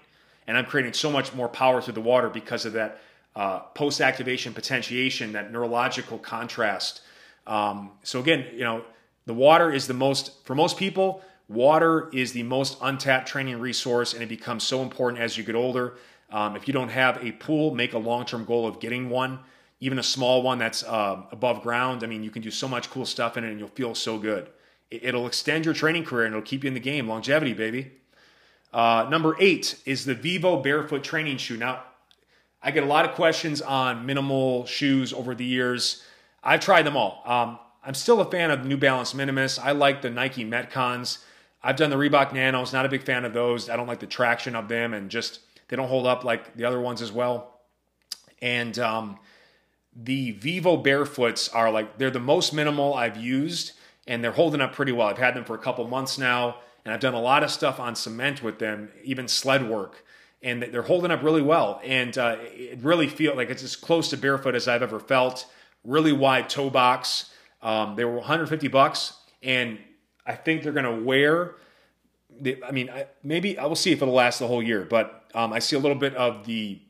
[0.46, 3.00] and I'm creating so much more power through the water because of that
[3.34, 7.02] uh, post activation potentiation, that neurological contrast.
[7.46, 8.84] Um, so again, you know,
[9.26, 14.14] the water is the most, for most people, water is the most untapped training resource
[14.14, 15.94] and it becomes so important as you get older.
[16.30, 19.40] Um, if you don't have a pool, make a long term goal of getting one,
[19.80, 22.04] even a small one that's uh, above ground.
[22.04, 24.18] I mean, you can do so much cool stuff in it and you'll feel so
[24.18, 24.48] good.
[24.90, 27.08] It, will extend your training career and it'll keep you in the game.
[27.08, 27.92] Longevity, baby.
[28.72, 31.56] Uh, number eight is the Vivo Barefoot Training Shoe.
[31.56, 31.84] Now,
[32.62, 36.02] I get a lot of questions on minimal shoes over the years.
[36.42, 37.22] I've tried them all.
[37.24, 39.58] Um, I'm still a fan of New Balance Minimus.
[39.58, 41.18] I like the Nike Metcons.
[41.62, 42.72] I've done the Reebok Nanos.
[42.72, 43.70] Not a big fan of those.
[43.70, 46.64] I don't like the traction of them and just they don't hold up like the
[46.64, 47.60] other ones as well.
[48.42, 49.18] And um,
[49.94, 53.72] the Vivo Barefoots are like, they're the most minimal I've used
[54.06, 55.08] and they're holding up pretty well.
[55.08, 57.78] I've had them for a couple months now and I've done a lot of stuff
[57.78, 60.04] on cement with them, even sled work.
[60.42, 61.82] And they're holding up really well.
[61.84, 65.46] And uh, it really feels like it's as close to barefoot as I've ever felt.
[65.84, 67.30] Really wide toe box.
[67.60, 69.12] Um, they were 150 bucks.
[69.42, 69.78] And
[70.24, 71.56] I think they're going to wear
[72.66, 72.90] I mean,
[73.22, 75.78] maybe I will see if it'll last the whole year, but um, I see a
[75.78, 76.80] little bit of the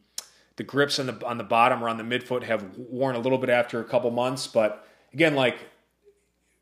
[0.61, 3.38] the grips on the on the bottom or on the midfoot have worn a little
[3.38, 4.46] bit after a couple months.
[4.46, 5.56] But again, like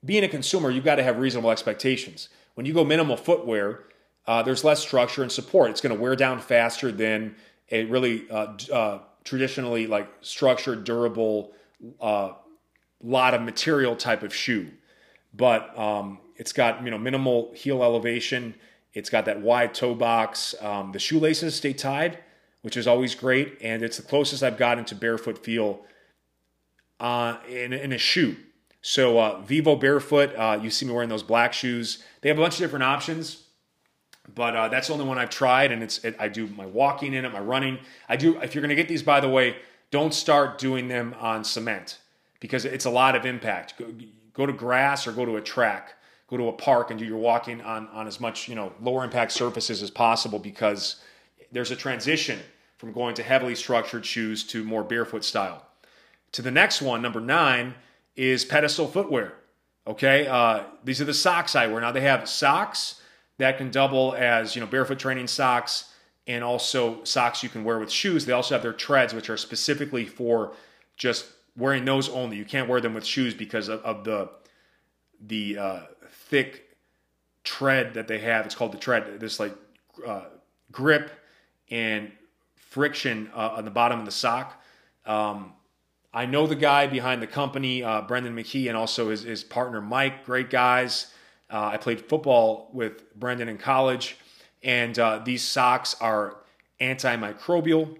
[0.04, 2.28] being a consumer, you've got to have reasonable expectations.
[2.54, 3.86] When you go minimal footwear,
[4.24, 5.72] uh, there's less structure and support.
[5.72, 7.34] It's going to wear down faster than
[7.72, 11.50] a really uh, uh, traditionally like structured, durable,
[12.00, 12.34] uh,
[13.02, 14.68] lot of material type of shoe.
[15.34, 18.54] But um, it's got you know minimal heel elevation
[18.94, 20.54] it's got that wide toe box.
[20.60, 22.18] Um, the shoelaces stay tied,
[22.62, 25.80] which is always great, and it's the closest I've gotten to barefoot feel
[27.00, 28.36] uh, in, in a shoe.
[28.80, 32.02] So uh, Vivo Barefoot, uh, you see me wearing those black shoes.
[32.20, 33.44] They have a bunch of different options,
[34.34, 37.14] but uh, that's the only one I've tried, and it's it, I do my walking
[37.14, 37.78] in it, my running.
[38.08, 38.38] I do.
[38.40, 39.56] If you're going to get these, by the way,
[39.90, 41.98] don't start doing them on cement
[42.40, 43.78] because it's a lot of impact.
[43.78, 43.86] Go,
[44.32, 45.94] go to grass or go to a track,
[46.28, 49.02] go to a park, and do your walking on on as much you know lower
[49.02, 50.96] impact surfaces as possible because
[51.52, 52.38] there's a transition
[52.76, 55.66] from going to heavily structured shoes to more barefoot style.
[56.32, 57.74] To the next one, number nine
[58.16, 59.34] is pedestal footwear.
[59.86, 61.80] Okay, uh, these are the socks I wear.
[61.80, 63.00] Now they have socks
[63.38, 65.92] that can double as you know barefoot training socks,
[66.26, 68.26] and also socks you can wear with shoes.
[68.26, 70.52] They also have their treads, which are specifically for
[70.96, 71.26] just
[71.56, 72.36] wearing those only.
[72.36, 74.30] You can't wear them with shoes because of, of the
[75.20, 75.80] the uh,
[76.10, 76.76] thick
[77.44, 78.44] tread that they have.
[78.44, 79.18] It's called the tread.
[79.20, 79.54] This like
[80.06, 80.24] uh,
[80.70, 81.10] grip
[81.70, 82.10] and
[82.56, 84.62] friction uh, on the bottom of the sock.
[85.06, 85.52] Um,
[86.12, 89.80] I know the guy behind the company, uh, Brendan McKee, and also his, his partner
[89.80, 90.24] Mike.
[90.24, 91.12] Great guys.
[91.50, 94.16] Uh, I played football with Brendan in college,
[94.62, 96.36] and uh, these socks are
[96.80, 97.96] antimicrobial,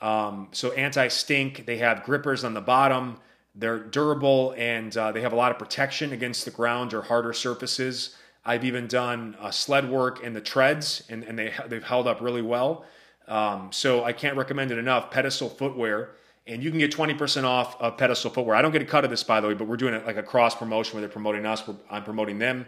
[0.00, 1.66] um, so anti stink.
[1.66, 3.18] They have grippers on the bottom.
[3.54, 7.32] They're durable and uh, they have a lot of protection against the ground or harder
[7.32, 8.16] surfaces.
[8.44, 12.20] I've even done uh, sled work in the treads, and, and they they've held up
[12.20, 12.84] really well.
[13.26, 15.10] Um, so I can't recommend it enough.
[15.10, 16.16] Pedestal footwear
[16.46, 18.54] and you can get 20% off of pedestal footwear.
[18.54, 20.16] I don't get a cut of this, by the way, but we're doing it like
[20.16, 21.62] a cross promotion where they're promoting us.
[21.90, 22.66] I'm promoting them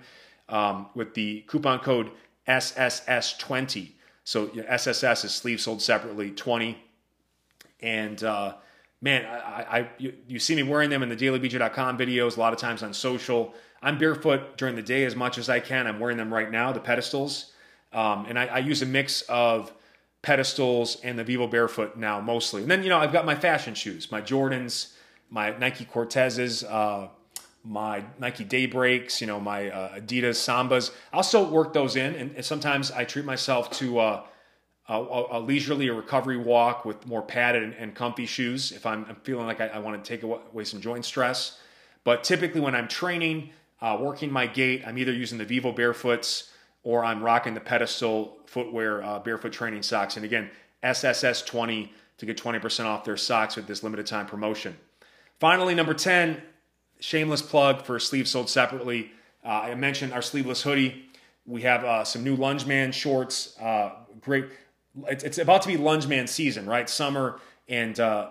[0.48, 2.10] um, with the coupon code
[2.48, 3.92] SSS20.
[4.24, 6.78] So you know, SSS is sleeve sold separately, 20.
[7.80, 8.54] And uh,
[9.02, 12.54] man, I, I you, you, see me wearing them in the dailybj.com videos, a lot
[12.54, 13.52] of times on social.
[13.82, 15.86] I'm barefoot during the day as much as I can.
[15.86, 17.52] I'm wearing them right now, the pedestals.
[17.92, 19.72] Um, and I, I use a mix of
[20.22, 22.62] pedestals and the Vivo Barefoot now mostly.
[22.62, 24.92] And then, you know, I've got my fashion shoes, my Jordans,
[25.30, 27.08] my Nike Cortezes, uh,
[27.62, 30.92] my Nike Daybreaks, you know, my uh, Adidas Sambas.
[31.12, 32.14] I'll still work those in.
[32.14, 34.22] And, and sometimes I treat myself to uh,
[34.88, 39.16] a, a, leisurely recovery walk with more padded and, and comfy shoes if I'm, I'm
[39.16, 41.58] feeling like I, I want to take away some joint stress.
[42.04, 43.50] But typically when I'm training,
[43.80, 46.50] uh, working my gait, I'm either using the Vivo Barefoots
[46.82, 50.16] or I'm rocking the pedestal footwear uh, barefoot training socks.
[50.16, 50.50] And again,
[50.82, 54.76] SSS20 to get 20% off their socks with this limited time promotion.
[55.38, 56.40] Finally, number 10,
[57.00, 59.10] shameless plug for sleeves sold separately.
[59.44, 61.04] Uh, I mentioned our sleeveless hoodie.
[61.44, 63.58] We have uh, some new Lungeman shorts.
[63.60, 64.46] Uh, great.
[65.08, 66.88] It's, it's, about to be Lungeman season, right?
[66.88, 67.40] Summer.
[67.68, 68.30] And uh,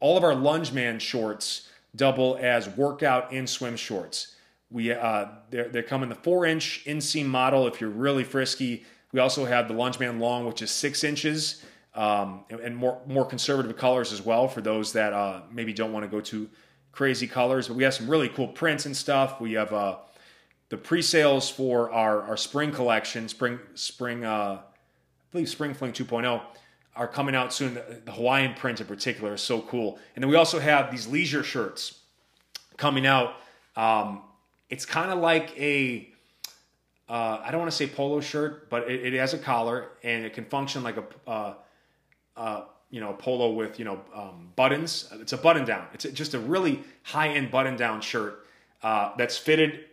[0.00, 4.33] all of our Lungeman shorts double as workout and swim shorts.
[4.74, 8.84] We uh, they're, they come in the four inch inseam model if you're really frisky.
[9.12, 11.64] We also have the Lungeman Long, which is six inches,
[11.94, 16.04] um, and more more conservative colors as well for those that uh, maybe don't want
[16.04, 16.50] to go to
[16.90, 17.68] crazy colors.
[17.68, 19.40] But we have some really cool prints and stuff.
[19.40, 19.98] We have uh,
[20.70, 26.42] the pre-sales for our, our spring collection, spring spring uh, I believe Spring Fling 2.0
[26.96, 27.74] are coming out soon.
[27.74, 30.00] The, the Hawaiian print in particular is so cool.
[30.16, 32.00] And then we also have these leisure shirts
[32.76, 33.36] coming out.
[33.76, 34.22] Um,
[34.74, 36.08] it's kind of like a
[37.08, 40.24] uh, I don't want to say polo shirt, but it, it, has a collar and
[40.24, 41.54] it can function like a uh,
[42.36, 45.08] uh, you know polo with you know um, buttons.
[45.12, 45.86] It's a button down.
[45.94, 48.46] It's just a really high end button down shirt
[48.82, 49.84] uh, that's fitted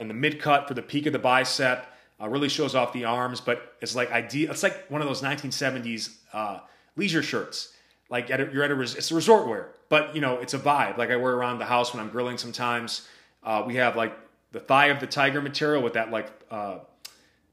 [0.00, 1.86] in the mid cut for the peak of the bicep.
[2.20, 4.50] Uh, really shows off the arms, but it's like ideal.
[4.50, 6.58] It's like one of those 1970s uh,
[6.96, 7.72] leisure shirts.
[8.10, 10.58] Like at a, you're at a it's a resort wear, but you know it's a
[10.58, 10.98] vibe.
[10.98, 13.06] Like I wear around the house when I'm grilling sometimes.
[13.44, 14.16] Uh, we have like
[14.54, 16.78] the thigh of the tiger material with that like uh,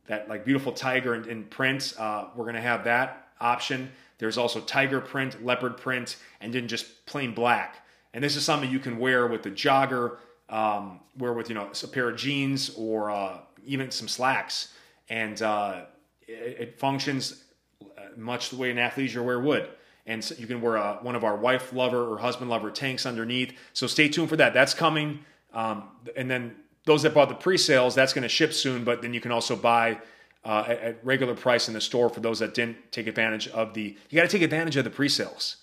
[0.05, 1.95] that like beautiful tiger in, in print.
[1.97, 3.91] Uh, we're gonna have that option.
[4.19, 7.83] There's also tiger print, leopard print, and then just plain black.
[8.13, 11.71] And this is something you can wear with the jogger, um, wear with you know
[11.83, 14.71] a pair of jeans or uh, even some slacks,
[15.09, 15.85] and uh,
[16.27, 17.45] it, it, functions
[17.81, 19.67] uh, much the way an athleisure wear would.
[20.05, 23.07] And so you can wear a, one of our wife lover or husband lover tanks
[23.07, 23.53] underneath.
[23.73, 24.53] So stay tuned for that.
[24.53, 25.25] That's coming.
[25.53, 25.83] Um,
[26.15, 28.83] and then those that bought the pre-sales, that's going to ship soon.
[28.83, 29.99] But then you can also buy
[30.43, 33.73] uh, at, at, regular price in the store for those that didn't take advantage of
[33.73, 33.95] the.
[34.09, 35.57] You got to take advantage of the pre-sales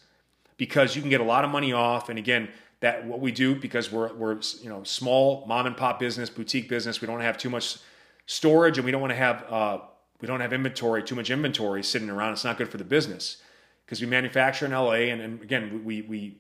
[0.57, 2.09] because you can get a lot of money off.
[2.09, 2.49] And again,
[2.81, 6.69] that what we do because we're we're you know small mom and pop business, boutique
[6.69, 7.01] business.
[7.01, 7.79] We don't have too much
[8.27, 9.79] storage, and we don't want to have uh,
[10.21, 12.33] we don't have inventory too much inventory sitting around.
[12.33, 13.39] It's not good for the business
[13.85, 16.39] because we manufacture in LA, and, and again we we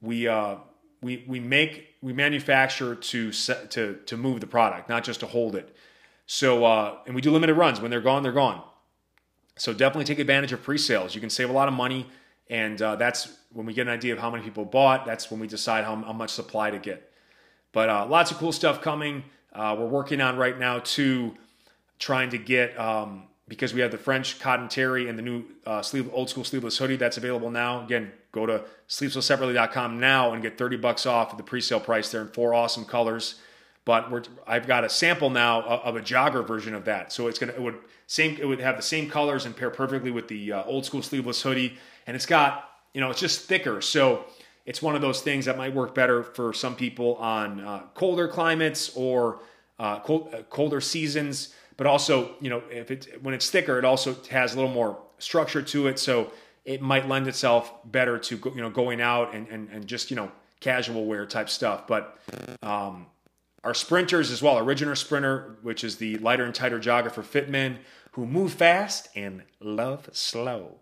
[0.00, 0.56] we uh,
[1.02, 5.26] we we make we manufacture to set, to to move the product, not just to
[5.26, 5.74] hold it.
[6.26, 7.80] So uh, and we do limited runs.
[7.80, 8.62] When they're gone, they're gone.
[9.56, 11.14] So definitely take advantage of pre-sales.
[11.14, 12.06] You can save a lot of money,
[12.48, 15.04] and uh, that's when we get an idea of how many people bought.
[15.04, 17.12] That's when we decide how, how much supply to get.
[17.72, 19.24] But uh, lots of cool stuff coming.
[19.52, 21.34] Uh, we're working on right now too,
[21.98, 25.82] trying to get um, because we have the French cotton terry and the new uh,
[25.82, 27.82] sleeve, old school sleeveless hoodie that's available now.
[27.84, 32.22] Again, go to sleevesoseparately.com now and get 30 bucks off of the pre-sale price there
[32.22, 33.40] in four awesome colors.
[33.84, 37.52] But I've got a sample now of a jogger version of that, so it's gonna
[37.52, 40.64] it would same it would have the same colors and pair perfectly with the uh,
[40.64, 41.76] old school sleeveless hoodie,
[42.06, 44.26] and it's got you know it's just thicker, so
[44.66, 48.28] it's one of those things that might work better for some people on uh, colder
[48.28, 49.40] climates or
[49.78, 51.54] uh, cold, uh, colder seasons.
[51.80, 54.98] But also, you know, if it when it's thicker, it also has a little more
[55.16, 56.30] structure to it, so
[56.66, 60.16] it might lend itself better to you know going out and and, and just you
[60.16, 61.86] know casual wear type stuff.
[61.86, 62.18] But
[62.62, 63.06] um,
[63.64, 67.48] our sprinters as well, Originator Sprinter, which is the lighter and tighter jogger for fit
[67.48, 67.78] men
[68.12, 70.80] who move fast and love slow.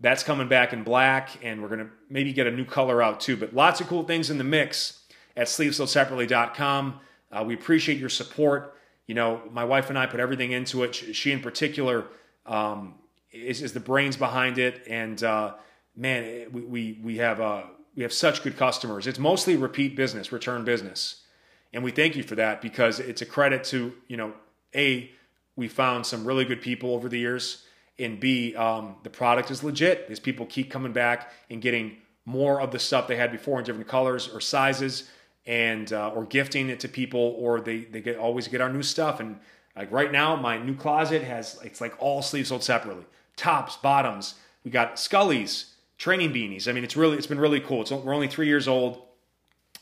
[0.00, 3.38] That's coming back in black, and we're to maybe get a new color out too.
[3.38, 5.00] But lots of cool things in the mix
[5.34, 7.00] at sleevesoseparately.com.
[7.32, 8.76] Uh, we appreciate your support.
[9.10, 10.94] You know, my wife and I put everything into it.
[10.94, 12.06] She, in particular,
[12.46, 12.94] um,
[13.32, 14.86] is, is, the brains behind it.
[14.88, 15.54] And uh,
[15.96, 17.64] man, we, we, we have uh,
[17.96, 19.08] we have such good customers.
[19.08, 21.24] It's mostly repeat business, return business,
[21.72, 24.32] and we thank you for that because it's a credit to you know
[24.76, 25.10] a
[25.56, 27.64] we found some really good people over the years,
[27.98, 30.06] and B, um, the product is legit.
[30.06, 31.96] These people keep coming back and getting
[32.26, 35.10] more of the stuff they had before in different colors or sizes,
[35.46, 38.82] and uh, or gifting it to people, or they they get always get our new
[38.82, 39.20] stuff.
[39.20, 39.38] And
[39.76, 43.04] like right now, my new closet has it's like all sleeves sold separately,
[43.36, 44.34] tops, bottoms.
[44.64, 46.68] We got Scully's training beanies.
[46.68, 47.82] I mean, it's really it's been really cool.
[47.82, 49.02] It's, we're only three years old,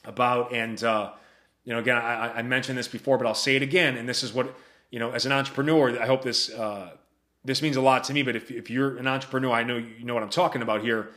[0.05, 1.13] about and uh,
[1.65, 4.23] you know again I, I mentioned this before, but I'll say it again, and this
[4.23, 4.55] is what
[4.91, 6.91] you know, as an entrepreneur, I hope this uh,
[7.45, 8.23] this means a lot to me.
[8.23, 11.11] But if, if you're an entrepreneur, I know you know what I'm talking about here.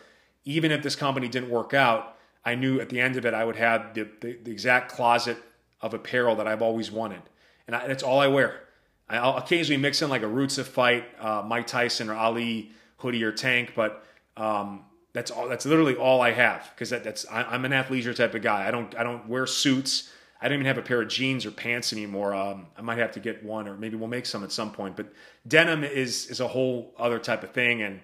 [0.44, 3.46] Even if this company didn't work out, I knew at the end of it I
[3.46, 5.38] would have the, the, the exact closet
[5.82, 7.22] of apparel that I've always wanted,
[7.68, 8.62] and that's all I wear.
[9.10, 13.24] I'll occasionally mix in like a Roots of Fight, uh, Mike Tyson or Ali hoodie
[13.24, 14.06] or tank, but
[14.38, 15.50] um, that's all.
[15.50, 18.68] That's literally all I have because that, that's I, am an athleisure type of guy.
[18.68, 20.12] I don't I don't wear suits.
[20.42, 22.34] I don't even have a pair of jeans or pants anymore.
[22.34, 24.96] Um, I might have to get one, or maybe we'll make some at some point.
[24.96, 25.14] But
[25.48, 28.00] denim is is a whole other type of thing, and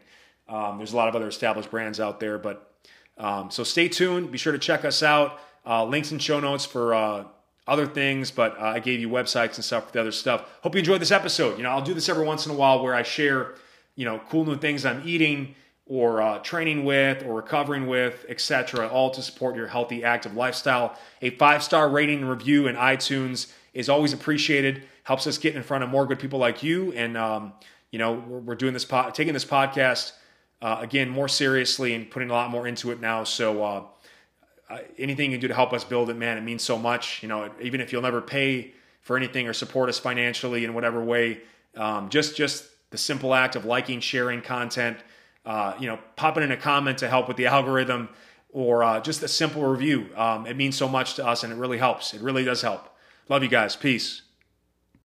[0.50, 2.38] um, there's a lot of other established brands out there.
[2.38, 2.74] But
[3.18, 4.32] um, so stay tuned.
[4.32, 5.40] Be sure to check us out.
[5.66, 7.26] Uh, links and show notes for uh,
[7.68, 10.46] other things, but uh, I gave you websites and stuff for the other stuff.
[10.62, 11.58] Hope you enjoyed this episode.
[11.58, 13.56] You know, I'll do this every once in a while where I share,
[13.96, 15.56] you know, cool new things I'm eating
[15.86, 20.98] or uh, training with or recovering with, etc., all to support your healthy, active lifestyle.
[21.22, 24.84] A five star rating and review in iTunes is always appreciated.
[25.04, 26.94] Helps us get in front of more good people like you.
[26.94, 27.54] And um,
[27.92, 30.14] you know, we're, we're, doing this, po- taking this podcast
[30.62, 33.24] uh, again more seriously and putting a lot more into it now.
[33.24, 33.84] So uh,
[34.98, 37.22] anything you can do to help us build it, man, it means so much.
[37.22, 41.04] You know, even if you'll never pay for anything or support us financially in whatever
[41.04, 41.42] way,
[41.76, 44.98] um, just just the simple act of liking, sharing content
[45.48, 48.10] uh, you know, popping in a comment to help with the algorithm
[48.50, 50.10] or uh, just a simple review.
[50.16, 52.14] Um, it means so much to us and it really helps.
[52.14, 52.90] It really does help.
[53.30, 53.76] Love you guys.
[53.76, 54.24] Peace.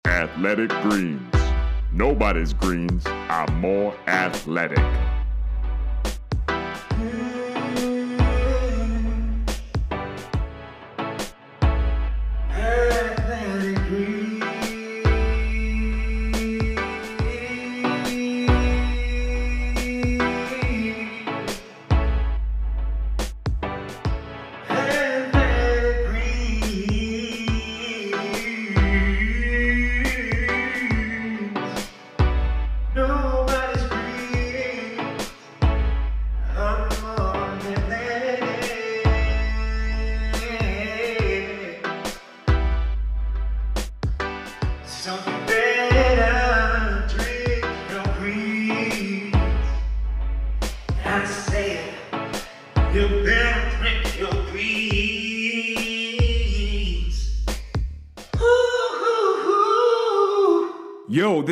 [0.06, 1.22] Athletic Greens.
[1.94, 4.80] Nobody's greens are more athletic.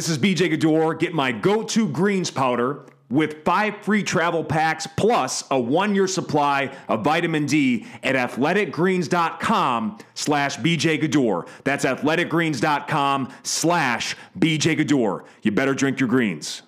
[0.10, 0.96] Is BJ Gaddour.
[0.96, 6.08] Get my go to greens powder with five free travel packs plus a one year
[6.08, 11.46] supply of vitamin D at athleticgreens.com slash BJ Gaddour.
[11.64, 15.26] That's athleticgreens.com slash BJ Gaddour.
[15.42, 16.62] You better drink your greens.